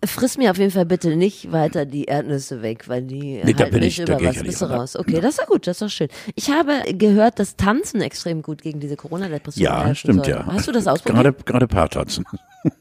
[0.04, 3.60] Friss mir auf jeden Fall bitte nicht weiter die Erdnüsse weg, weil die Nee, da
[3.60, 4.96] halten bin nicht ich- über was ja bist du raus.
[4.96, 6.08] Okay, das ist ja gut, das ist doch schön.
[6.34, 10.34] Ich habe gehört, dass Tanzen extrem gut gegen diese Corona-Depression Ja, stimmt soll.
[10.34, 10.44] ja.
[10.46, 11.22] Hast du das ausprobiert?
[11.22, 12.24] Gerade, gerade Paartanzen.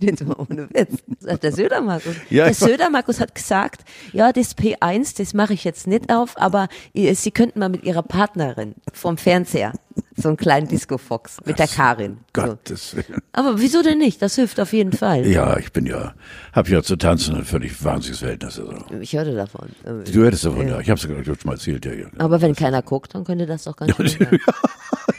[0.00, 1.02] Jetzt mal ohne Witz.
[1.42, 2.14] Der Söder-Markus.
[2.30, 2.54] Ja, der.
[2.54, 7.30] Söder-Markus hat gesagt, ja, das P1, das mache ich jetzt nicht auf, aber äh, Sie
[7.30, 9.72] könnten mal mit Ihrer Partnerin vom Fernseher
[10.16, 12.18] so einen kleinen Disco-Fox mit der Karin.
[12.36, 12.42] So.
[12.42, 13.20] Gottes Willen.
[13.32, 14.22] Aber wieso denn nicht?
[14.22, 15.26] Das hilft auf jeden Fall.
[15.26, 16.14] Ja, ich bin ja,
[16.52, 18.58] hab ja zu tanzen ein völlig wahnsinniges Verhältnis.
[18.58, 18.74] Also.
[19.00, 19.68] Ich hörte davon.
[20.12, 20.80] Du hättest davon, ja.
[20.80, 21.92] Ich hab's ja gerade schon mal erzählt, ja.
[21.92, 24.38] Ja, Aber wenn keiner guckt, dann könnte das doch ganz schön sein.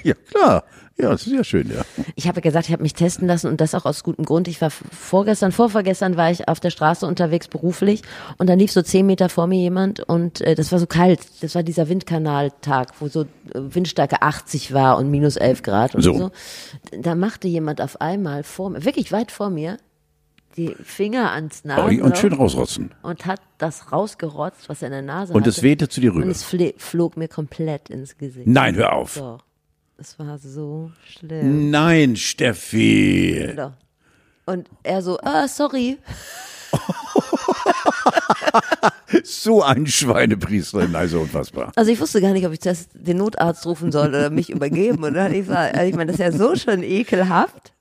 [0.04, 0.64] ja klar.
[0.98, 1.82] Ja, das ist ja schön, ja.
[2.16, 4.48] Ich habe gesagt, ich habe mich testen lassen und das auch aus gutem Grund.
[4.48, 8.02] Ich war vorgestern, vorvergestern war ich auf der Straße unterwegs beruflich
[8.38, 11.20] und dann lief so zehn Meter vor mir jemand und äh, das war so kalt.
[11.42, 16.02] Das war dieser Windkanaltag, wo so äh, Windstärke 80 war und minus 11 Grad und
[16.02, 16.14] so.
[16.18, 16.32] So.
[17.02, 19.78] Da machte jemand auf einmal vor mir, wirklich weit vor mir,
[20.56, 22.92] die Finger ans Oh, Nasenloch und schön rausrotzen.
[23.04, 25.50] und hat das rausgerotzt, was er in der Nase Und hatte.
[25.50, 26.32] es wehte zu dir Und rüber.
[26.32, 28.48] es fle- flog mir komplett ins Gesicht.
[28.48, 29.16] Nein, hör auf.
[29.16, 29.44] Doch.
[29.98, 31.70] Es war so schlimm.
[31.70, 33.56] Nein, Steffi.
[34.46, 35.98] Und er so, ah, sorry.
[39.24, 40.88] So ein Schweinepriester.
[40.94, 41.72] Also unfassbar.
[41.76, 45.04] Also ich wusste gar nicht, ob ich das, den Notarzt rufen soll oder mich übergeben.
[45.04, 45.30] Oder?
[45.32, 47.72] Ich, war, also ich meine, das ist ja so schon ekelhaft.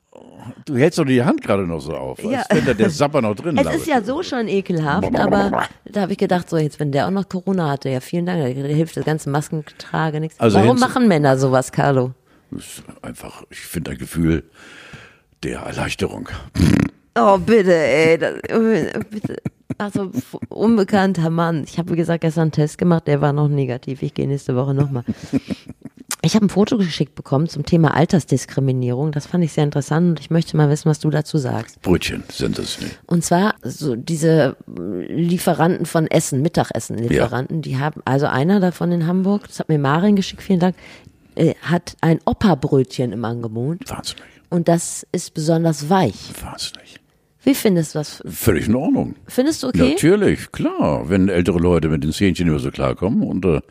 [0.65, 2.43] Du hältst doch die Hand gerade noch so auf, als Ja.
[2.49, 6.11] wenn da der Sapper noch drin Es ist ja so schon ekelhaft, aber da habe
[6.11, 8.97] ich gedacht, so jetzt, wenn der auch noch Corona hatte, ja vielen Dank, da hilft
[8.97, 10.39] das ganze Maskentrage nichts.
[10.39, 12.11] Also Warum machen Männer sowas, Carlo?
[12.51, 14.43] Das ist einfach, ich finde ein Gefühl
[15.43, 16.29] der Erleichterung.
[17.17, 18.17] Oh, bitte, ey.
[18.17, 18.33] Das,
[19.09, 19.37] bitte.
[19.77, 20.11] Also
[20.49, 21.63] unbekannter Mann.
[21.65, 24.01] Ich habe, wie gesagt, gestern einen Test gemacht, der war noch negativ.
[24.03, 25.03] Ich gehe nächste Woche nochmal.
[26.25, 29.11] Ich habe ein Foto geschickt bekommen zum Thema Altersdiskriminierung.
[29.11, 31.79] Das fand ich sehr interessant und ich möchte mal wissen, was du dazu sagst.
[31.83, 32.99] Brötchen sind es nicht.
[33.05, 39.47] Und zwar so diese Lieferanten von Essen, Mittagessen-Lieferanten, die haben, also einer davon in Hamburg,
[39.47, 40.75] das hat mir Marin geschickt, vielen Dank,
[41.35, 44.23] äh, hat ein Opa-Brötchen im Angebot Wahnsinnig.
[44.49, 46.31] und das ist besonders weich.
[46.41, 46.95] Wahnsinnig.
[47.43, 48.23] Wie findest du das?
[48.25, 49.15] Völlig in Ordnung.
[49.27, 49.91] Findest du okay?
[49.91, 51.07] Natürlich, klar.
[51.07, 53.61] Wenn ältere Leute mit den Zähnchen immer so klarkommen und äh,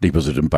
[0.00, 0.48] nicht mehr so den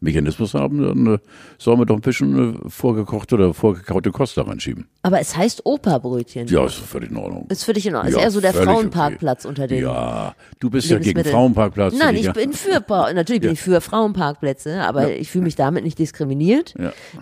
[0.00, 1.18] Beißmechanismus haben, dann äh,
[1.58, 4.86] soll man doch ein bisschen äh, vorgekochte oder vorgekaute Kost da reinschieben.
[5.02, 6.46] Aber es heißt Opa-Brötchen.
[6.48, 7.46] Ja, ist völlig in Ordnung.
[7.48, 8.12] Ist dich in Ordnung.
[8.12, 9.48] Ja, ist eher so der völlig Frauenparkplatz okay.
[9.48, 11.24] unter den Ja, du bist ja gegen.
[11.24, 11.94] Frauenparkplatz.
[11.96, 12.32] Nein, ich ja.
[12.32, 12.82] bin für,
[13.14, 16.74] natürlich bin ich für Frauenparkplätze, aber ich fühle mich damit nicht diskriminiert,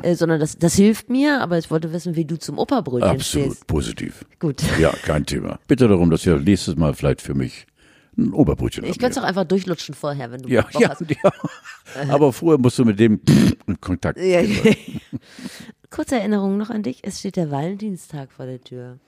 [0.02, 3.46] äh, sondern das, das hilft mir, aber ich wollte wissen, wie du zum Opa-Brötchen Absolut
[3.48, 3.66] stehst.
[3.66, 4.24] positiv.
[4.38, 4.62] Gut.
[4.80, 5.58] Ja, kein Thema.
[5.66, 7.66] Bitte darum, dass ihr nächstes Mal vielleicht für mich
[8.18, 11.04] ein Oberbrötchen Ich könnte es auch einfach durchlutschen vorher, wenn du ja, Bock ja, hast.
[11.10, 11.32] ja.
[12.10, 13.20] Aber vorher musst du mit dem
[13.66, 15.00] in Kontakt Ja, gehen.
[15.90, 18.98] Kurze Erinnerung noch an dich, es steht der Valentinstag vor der Tür.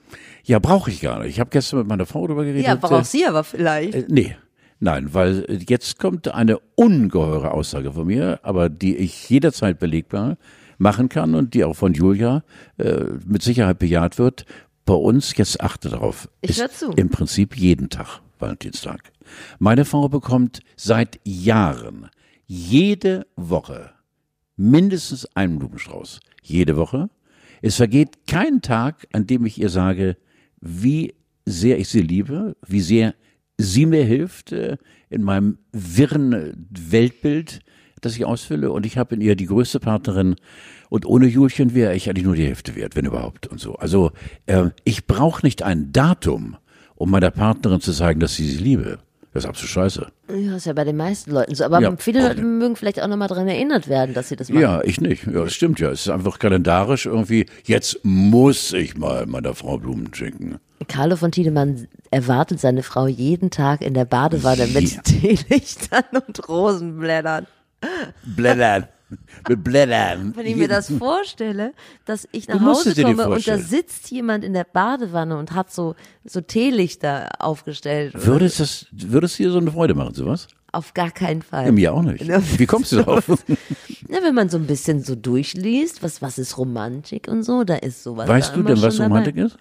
[0.43, 1.29] Ja, brauche ich gar nicht.
[1.29, 2.65] Ich habe gestern mit meiner Frau darüber geredet.
[2.65, 3.93] Ja, brauchst sie aber vielleicht.
[3.93, 4.35] Äh, nee.
[4.79, 10.37] Nein, weil äh, jetzt kommt eine ungeheure Aussage von mir, aber die ich jederzeit belegbar
[10.79, 12.43] machen kann und die auch von Julia
[12.77, 14.45] äh, mit Sicherheit bejaht wird.
[14.85, 16.89] Bei uns, jetzt achte darauf, Ich ist zu.
[16.93, 19.11] im Prinzip jeden Tag Valentinstag.
[19.59, 22.09] Meine Frau bekommt seit Jahren
[22.45, 23.91] jede Woche
[24.57, 26.19] mindestens einen Blumenstrauß.
[26.43, 27.09] Jede Woche.
[27.61, 30.17] Es vergeht kein Tag, an dem ich ihr sage,
[30.59, 31.13] wie
[31.45, 33.15] sehr ich sie liebe, wie sehr
[33.57, 34.77] sie mir hilft äh,
[35.09, 37.61] in meinem wirren Weltbild,
[38.01, 38.71] das ich ausfülle.
[38.71, 40.35] Und ich habe in ihr die größte Partnerin.
[40.89, 43.75] Und ohne Julchen wäre ich eigentlich nur die Hälfte wert, wenn überhaupt und so.
[43.75, 44.11] Also
[44.47, 46.57] äh, ich brauche nicht ein Datum,
[47.01, 48.99] um meiner Partnerin zu sagen, dass ich sie liebe.
[49.33, 50.07] Das ist absolut scheiße.
[50.29, 51.63] Ja, ist ja bei den meisten Leuten so.
[51.63, 54.61] Aber Ja, viele Leute mögen vielleicht auch nochmal dran erinnert werden, dass sie das machen.
[54.61, 55.25] Ja, ich nicht.
[55.25, 55.89] Ja, das stimmt ja.
[55.89, 60.57] Es ist einfach kalendarisch irgendwie, jetzt muss ich mal meiner Frau Blumen schenken.
[60.89, 64.79] Carlo von Tiedemann erwartet seine Frau jeden Tag in der Badewanne Ja.
[64.81, 67.47] mit Teelichtern und Rosenblättern.
[68.23, 68.87] Blättern.
[69.49, 70.33] Mit Blättern.
[70.35, 71.73] Wenn ich mir das vorstelle,
[72.05, 75.95] dass ich nach Hause komme und da sitzt jemand in der Badewanne und hat so,
[76.23, 78.13] so Teelichter aufgestellt.
[78.25, 80.47] Würde es, das, würde es dir so eine Freude machen, sowas?
[80.73, 81.65] Auf gar keinen Fall.
[81.65, 82.25] Ja, mir auch nicht.
[82.59, 83.27] Wie kommst du darauf?
[84.07, 87.75] Na, wenn man so ein bisschen so durchliest, was, was ist Romantik und so, da
[87.75, 88.27] ist sowas.
[88.27, 89.47] Weißt du denn, was Romantik dabei.
[89.47, 89.57] ist?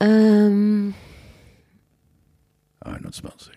[0.00, 0.94] Ähm,
[2.80, 3.52] 21,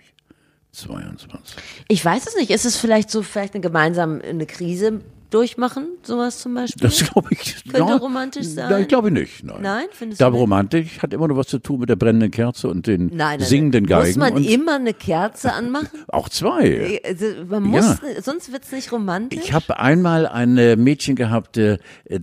[0.75, 1.57] 22.
[1.87, 2.51] ich weiß es nicht.
[2.51, 6.87] Ist es vielleicht so, vielleicht eine gemeinsame eine Krise durchmachen, sowas zum Beispiel?
[6.87, 7.63] Das glaube ich.
[7.71, 8.69] Könnte ja, romantisch sein?
[8.69, 9.43] Nein, glaube ich nicht.
[9.43, 9.85] Nein, Nein?
[9.91, 10.41] Findest da du nicht?
[10.41, 13.39] Romantik hat immer nur was zu tun mit der brennenden Kerze und den nein, nein,
[13.41, 13.85] singenden.
[13.87, 14.19] Geigen.
[14.19, 15.89] Muss man immer eine Kerze anmachen?
[16.07, 17.01] auch zwei.
[17.03, 18.21] Also, man muss, Ja.
[18.21, 19.41] sonst wird's nicht romantisch.
[19.43, 21.79] Ich habe einmal ein Mädchen gehabt, äh,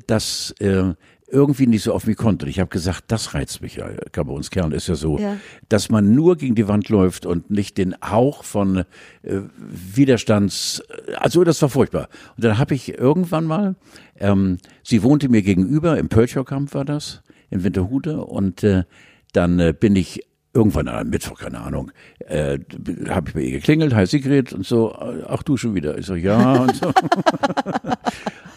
[0.07, 0.95] das äh,
[1.33, 2.47] irgendwie nicht so auf mich konnte.
[2.49, 3.89] Ich habe gesagt, das reizt mich ja.
[4.13, 5.37] Kerlen ist ja so, Ja.
[5.69, 8.85] dass man nur gegen die Wand läuft und nicht den Hauch von
[9.23, 10.83] äh, Widerstands.
[11.17, 12.09] Also das war furchtbar.
[12.37, 13.77] Und dann habe ich irgendwann mal,
[14.21, 18.85] ähm, sie wohnte mir gegenüber im Pölchow-Kamp war das in Winterhude und äh,
[19.33, 20.21] dann äh, bin ich
[20.55, 22.59] irgendwann an einem Mittwoch, keine Ahnung, äh,
[23.09, 24.93] habe ich bei ihr geklingelt, hi Sigrid und so,
[25.27, 25.97] ach du schon wieder.
[25.97, 26.93] Ich so, ja und so.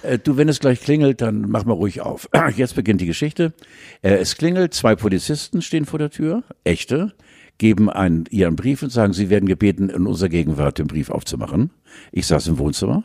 [0.05, 2.29] Äh, Du, wenn es gleich klingelt, dann mach mal ruhig auf.
[2.55, 3.53] Jetzt beginnt die Geschichte.
[4.01, 7.13] Äh, Es klingelt, zwei Polizisten stehen vor der Tür, echte,
[7.57, 11.09] geben einen, ihr einen Brief und sagen, sie werden gebeten, in unserer Gegenwart den Brief
[11.09, 11.71] aufzumachen.
[12.11, 13.03] Ich saß im Wohnzimmer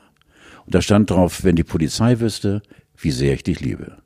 [0.67, 2.63] und da stand drauf, wenn die Polizei wüsste,
[2.97, 3.99] wie sehr ich dich liebe.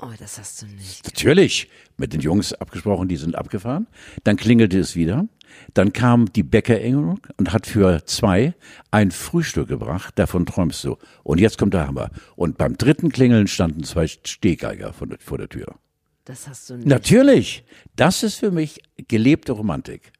[0.00, 1.04] oh, das hast du nicht.
[1.06, 3.86] Natürlich, mit den Jungs abgesprochen, die sind abgefahren.
[4.24, 5.26] Dann klingelte es wieder.
[5.74, 8.54] Dann kam die Bäckerengelung und hat für zwei
[8.90, 10.18] ein Frühstück gebracht.
[10.18, 10.96] Davon träumst du.
[11.22, 12.10] Und jetzt kommt der Hammer.
[12.34, 15.76] Und beim dritten Klingeln standen zwei Stehgeiger vor der, Tür.
[16.24, 16.86] Das hast du nicht.
[16.86, 20.12] Natürlich, das ist für mich gelebte Romantik.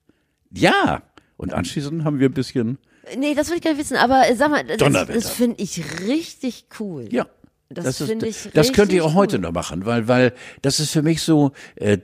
[0.51, 1.03] Ja.
[1.37, 2.79] Und anschließend haben wir ein bisschen,
[3.17, 6.01] Nee, das will ich gar nicht wissen, aber äh, sag mal, das, das finde ich
[6.01, 7.07] richtig cool.
[7.13, 7.27] ja.
[7.69, 9.43] Das ist- finde ich Das könnt ihr auch heute cool.
[9.43, 11.99] noch machen, weil, weil das ist für mich so äh,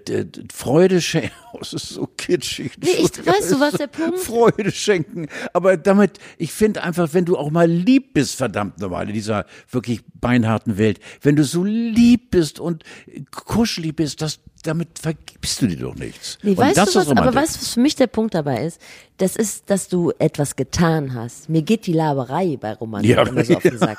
[0.53, 1.31] Freude schenken.
[1.55, 2.73] Oh, es ist so kitschig.
[2.83, 5.29] Nee, ich- weißt du, was der Punkt- Freude schenken.
[5.53, 9.45] Aber damit, ich finde einfach, wenn du auch mal lieb bist, verdammt normal, in dieser
[9.71, 12.85] wirklich beinharten Welt, wenn du so lieb bist und
[13.33, 16.39] kuschelig bist, das, damit vergibst du dir doch nichts.
[16.43, 18.65] Nee, und weißt das du was, aber weißt du, was für mich der Punkt dabei
[18.65, 18.81] ist?
[19.19, 21.51] Das ist, dass du etwas getan hast.
[21.51, 23.99] Mir geht die Laberei bei Romantik Ja, immer so auf den Sack.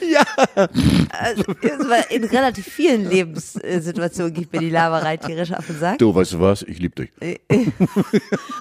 [0.11, 0.67] ja.
[1.09, 1.43] Also,
[2.09, 5.97] in relativ vielen Lebenssituationen gibt mir die Laberei tierisch auf den Sack.
[5.99, 6.61] Du, weißt du was?
[6.63, 7.11] Ich liebe dich.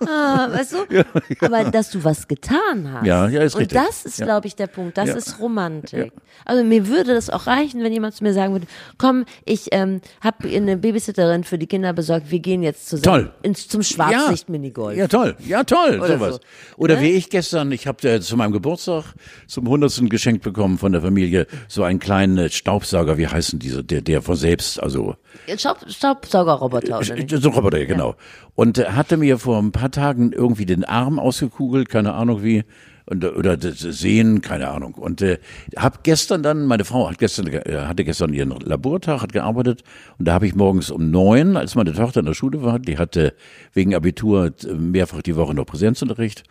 [0.06, 1.04] Ah, weißt du?
[1.46, 3.06] Aber dass du was getan hast.
[3.06, 3.78] Ja, ja, ist Und richtig.
[3.80, 4.26] das ist, Ja.
[4.26, 4.96] glaube ich, der Punkt.
[4.98, 5.14] Das Ja.
[5.16, 6.12] ist Romantik.
[6.44, 8.66] Also mir würde das auch reichen, wenn jemand zu mir sagen würde,
[8.98, 13.32] komm, ich ähm, habe eine Babysitterin für die Kinder besorgt, wir gehen jetzt zusammen Toll.
[13.42, 14.96] ins, zum Schwarzlicht-Minigolf.
[14.96, 15.36] Ja, toll.
[15.46, 15.98] Ja, toll.
[16.00, 16.34] Oder sowas.
[16.36, 16.40] so.
[16.76, 19.04] Oder wie ich gestern, ich habe äh, zu meinem Geburtstag
[19.46, 23.84] zum hundertsten geschenkt bekommen von der Familie so einen kleinen äh, Staubsauger, wie heißen diese,
[23.84, 25.16] der, der von selbst, also
[25.56, 28.16] Staub, Staubsaugerroboter, oder so Roboter, ja, genau.
[28.54, 32.64] Und äh, hatte mir vor ein paar Tagen irgendwie den Arm ausgekugelt, keine Ahnung wie,
[33.10, 34.94] und, oder das Sehen, keine Ahnung.
[34.94, 35.38] Und äh,
[35.76, 39.82] hab gestern dann, meine Frau hat gestern, äh, hatte gestern ihren Labortag, hat gearbeitet
[40.18, 42.98] und da habe ich morgens um neun, als meine Tochter in der Schule war, die
[42.98, 43.34] hatte
[43.72, 46.44] wegen Abitur äh, mehrfach die Woche noch Präsenzunterricht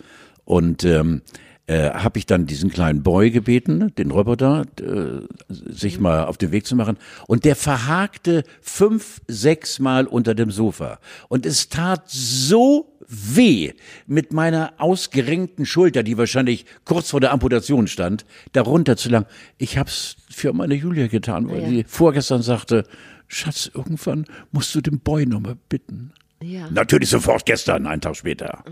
[0.43, 1.21] und ähm,
[1.69, 6.51] äh, habe ich dann diesen kleinen Boy gebeten, den Roboter, äh, sich mal auf den
[6.51, 6.97] Weg zu machen.
[7.27, 10.99] Und der verhakte fünf, sechs Mal unter dem Sofa.
[11.27, 13.73] Und es tat so weh
[14.07, 19.27] mit meiner ausgerenkten Schulter, die wahrscheinlich kurz vor der Amputation stand, darunter zu lang.
[19.59, 21.69] Ich hab's für meine Julia getan, weil Ja.
[21.69, 22.83] sie vorgestern sagte,
[23.27, 26.13] Schatz, irgendwann musst du den Boy nochmal bitten.
[26.41, 26.67] Ja.
[26.71, 28.63] Natürlich sofort gestern, einen Tag später.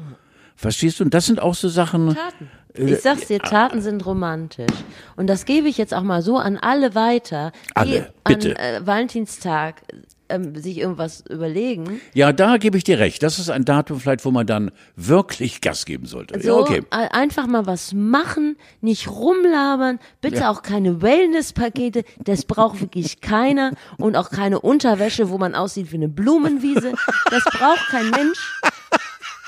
[0.56, 1.04] Verstehst du?
[1.04, 2.16] Und das sind auch so Sachen.
[2.16, 2.50] Taten.
[2.78, 4.68] Ich sag's dir, Taten sind romantisch.
[5.16, 8.52] Und das gebe ich jetzt auch mal so an alle weiter, die Alle, bitte.
[8.52, 9.82] an äh, Valentinstag
[10.30, 12.02] ähm, sich irgendwas überlegen.
[12.14, 13.24] Ja, da gebe ich dir recht.
[13.24, 16.40] Das ist ein Datum vielleicht, wo man dann wirklich Gas geben sollte.
[16.42, 16.84] So ja, okay.
[16.92, 20.50] äh, einfach mal was machen, nicht rumlabern, bitte Ja.
[20.52, 25.96] auch keine Wellnesspakete, das braucht wirklich keiner und auch keine Unterwäsche, wo man aussieht wie
[25.96, 26.94] eine Blumenwiese.
[27.32, 28.62] Das braucht kein Mensch.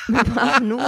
[0.07, 0.79] Wir brauchen nur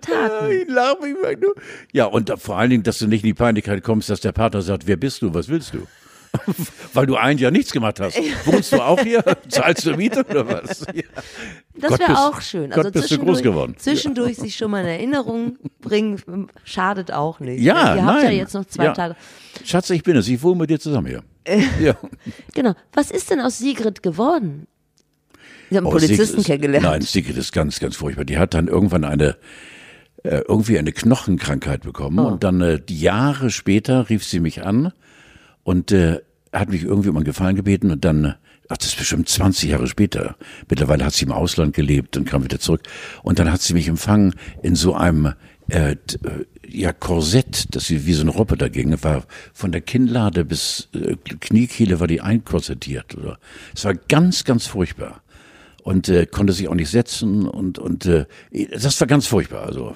[0.00, 0.50] Taten.
[0.52, 1.54] Ich lache mich mal nur.
[1.92, 4.62] Ja, und vor allen Dingen, dass du nicht in die Peinlichkeit kommst, dass der Partner
[4.62, 5.86] sagt, wer bist du, was willst du?
[6.94, 8.16] Weil du ein Jahr nichts gemacht hast.
[8.46, 9.22] Wohnst du auch hier?
[9.48, 10.86] Zahlst du Miete oder was?
[10.94, 11.02] Ja.
[11.74, 12.70] Das Gott, wäre auch schön.
[12.70, 13.74] Gott, Also bist du groß zwischendurch, geworden.
[13.78, 17.62] zwischendurch sich schon mal in Erinnerung bringen, schadet auch nicht.
[17.62, 18.06] Ja, Ihr nein.
[18.06, 18.92] habt ja jetzt noch zwei ja.
[18.92, 19.16] Tage.
[19.64, 20.28] Schatz, ich bin es.
[20.28, 21.22] Ich wohne mit dir zusammen hier.
[21.80, 21.94] ja.
[22.54, 22.74] Genau.
[22.92, 24.66] Was ist denn aus Sigrid geworden?
[25.70, 26.84] Sie haben Oh, Polizisten ist, kennengelernt.
[26.84, 28.24] Nein, Sigrid ist ganz, ganz furchtbar.
[28.24, 29.36] Die hat dann irgendwann eine
[30.24, 32.26] äh, irgendwie eine Knochenkrankheit bekommen Oh.
[32.28, 34.92] und dann äh, Jahre später rief sie mich an
[35.62, 36.20] und äh,
[36.52, 38.34] hat mich irgendwie um einen Gefallen gebeten und dann,
[38.68, 40.36] ach, das ist bestimmt 20 Jahre später.
[40.68, 42.82] Mittlerweile hat sie im Ausland gelebt und kam wieder zurück
[43.22, 45.32] und dann hat sie mich empfangen in so einem
[45.70, 45.96] äh, äh,
[46.68, 51.16] ja, Korsett, das sie wie so eine Roppe dagegen war, von der Kinnlade bis äh,
[51.16, 53.16] Kniekehle war die einkorsettiert.
[53.16, 53.38] Oder?
[53.74, 55.22] Es war ganz, ganz furchtbar
[55.82, 58.26] und äh, konnte sich auch nicht setzen und und äh,
[58.72, 59.66] das war ganz furchtbar.
[59.66, 59.94] Also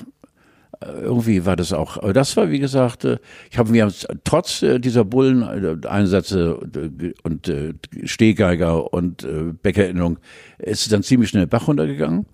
[0.81, 1.97] äh, irgendwie war das auch.
[1.99, 3.19] Aber das war wie gesagt, äh,
[3.51, 3.93] ich habe mir
[4.25, 6.57] trotz äh, dieser Bullen äh, Einsätze
[7.23, 7.75] und äh,
[8.05, 10.19] Stehgeiger und äh, Bäckerinnung
[10.59, 12.27] ist es dann ziemlich schnell Bach runtergegangen.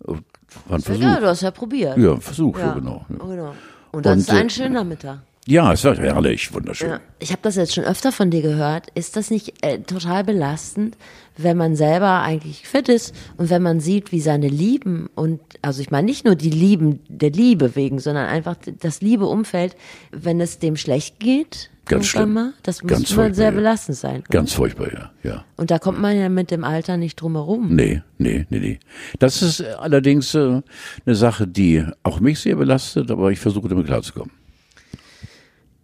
[0.00, 1.02] War ein Versuch.
[1.02, 1.96] Ja, du hast ja probiert.
[1.98, 3.06] Ja, Versuch, ja, Ja, genau.
[3.08, 3.54] Genau.
[3.92, 5.20] Und das Und, ist ein schöner Mittag.
[5.46, 6.88] Ja, es war herrlich, wunderschön.
[6.88, 7.00] Ja.
[7.18, 8.86] Ich habe das jetzt schon öfter von dir gehört.
[8.94, 10.96] Ist das nicht äh, total belastend,
[11.36, 15.82] wenn man selber eigentlich fit ist und wenn man sieht, wie seine Lieben und also
[15.82, 19.76] ich meine nicht nur die Lieben der Liebe wegen, sondern einfach das liebe Umfeld,
[20.12, 22.32] wenn es dem schlecht geht, Ganz schlimm.
[22.32, 23.50] mal, das muss furchtbar, sehr ja.
[23.50, 24.20] belastend sein.
[24.20, 24.28] oder?
[24.30, 25.44] Ganz furchtbar, ja, ja.
[25.56, 27.74] Und da kommt man ja mit dem Alter nicht drum herum.
[27.74, 28.80] Nee, nee, nee, nee.
[29.18, 30.62] Das ist allerdings äh,
[31.04, 34.30] eine Sache, die auch mich sehr belastet, aber ich versuche damit klarzukommen.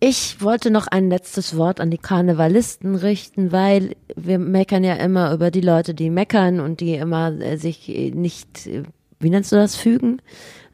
[0.02, 5.32] Ich wollte noch ein letztes Wort an die Karnevalisten richten, weil wir meckern ja immer
[5.34, 8.84] über die Leute, die meckern und die immer äh, sich äh, nicht, äh,
[9.18, 10.22] wie nennst du das, fügen.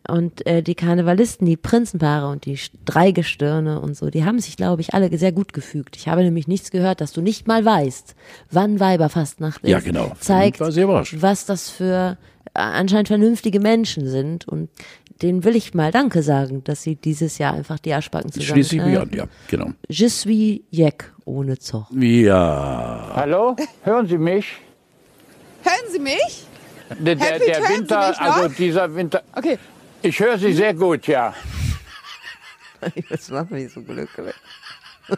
[0.08, 4.80] Und äh, die Karnevalisten, die Prinzenpaare und die Dreigestirne und so, die haben sich, glaube
[4.80, 5.96] ich, alle sehr gut gefügt.
[5.96, 8.14] Ich habe nämlich nichts gehört, dass du nicht mal weißt,
[8.52, 9.70] wann Weiberfastnacht ist.
[9.70, 10.12] Ja, genau.
[10.20, 12.16] Zeigt, was das für
[12.54, 14.46] äh, anscheinend vernünftige Menschen sind.
[14.46, 14.70] Und
[15.22, 18.76] denen will ich mal Danke sagen, dass sie dieses Jahr einfach die Arschbacken zusammen Schließe
[18.76, 19.70] ich mich an, ja, genau.
[19.88, 21.90] Je suis Jack ohne Zoch.
[21.92, 23.56] Ja, Hallo?
[23.82, 24.46] Hören Sie mich?
[25.62, 26.46] Hören Sie mich?
[27.00, 29.22] Der, der, der Winter, mich also dieser Winter.
[29.34, 29.58] Okay.
[30.02, 31.34] Ich höre Sie sehr gut, ja.
[33.10, 34.34] Das macht mich so glücklich.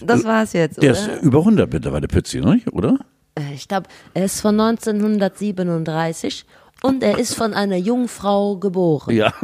[0.00, 1.14] Das war's jetzt, der oder?
[1.14, 2.60] ist über 100 mittlerweile, Pützi, ne?
[2.72, 2.98] oder?
[3.34, 6.44] Äh, Ich glaube, er ist von 1937
[6.82, 9.14] und er ist von einer Jungfrau geboren.
[9.14, 9.32] Ja.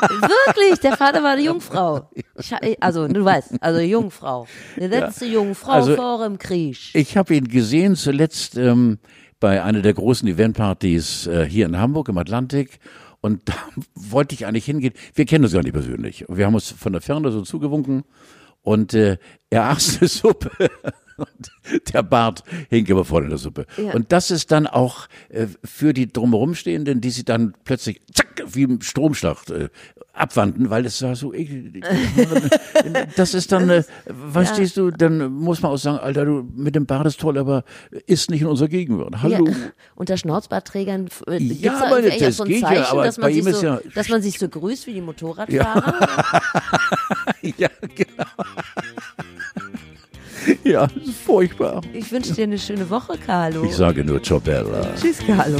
[0.00, 2.08] Wirklich, der Vater war eine Jungfrau.
[2.38, 2.52] Ich,
[2.82, 4.46] also, du weißt, also Jungfrau.
[4.76, 6.78] Die letzte Jungfrau Also- vor dem Krieg.
[6.94, 8.98] Ich habe ihn gesehen zuletzt ähm,
[9.40, 12.78] bei einer der großen Eventpartys äh, hier in Hamburg im Atlantik.
[13.20, 13.54] Und da
[13.94, 14.92] wollte ich eigentlich hingehen.
[15.14, 16.24] Wir kennen uns gar nicht persönlich.
[16.28, 18.04] Wir haben uns von der Ferne so zugewunken.
[18.62, 19.18] und äh,
[19.50, 20.50] er aß eine Suppe.
[21.92, 23.66] Der Bart hing immer voll in der Suppe.
[23.76, 23.92] Ja.
[23.92, 28.42] Und das ist dann auch äh, für die drumherum Stehenden, die sie dann plötzlich zack,
[28.46, 29.68] wie im Stromschlag äh,
[30.12, 31.84] abwandten, weil es war so eklig.
[33.16, 33.82] Das ist dann, äh,
[34.32, 37.64] verstehst du, dann muss man auch sagen, Alter, du mit dem Bart ist toll, aber
[38.06, 39.22] ist nicht in unserer Gegenwart.
[39.22, 39.46] Hallo.
[39.46, 39.54] Ja,
[39.94, 43.18] unter Schnauzbartträgern äh, Ja, da aber irgendwie das so ein geht ja, Zeichen, aber dass
[43.18, 46.42] man, sich so, ja- dass man sich so grüßt wie die Motorradfahrer.
[47.56, 48.24] Ja, genau.
[50.64, 51.80] ja, das ist furchtbar.
[51.92, 53.64] Ich wünsche dir eine schöne Woche, Carlo.
[53.64, 54.40] Ich sage nur Ciao
[55.00, 55.58] Tschüss, Carlo.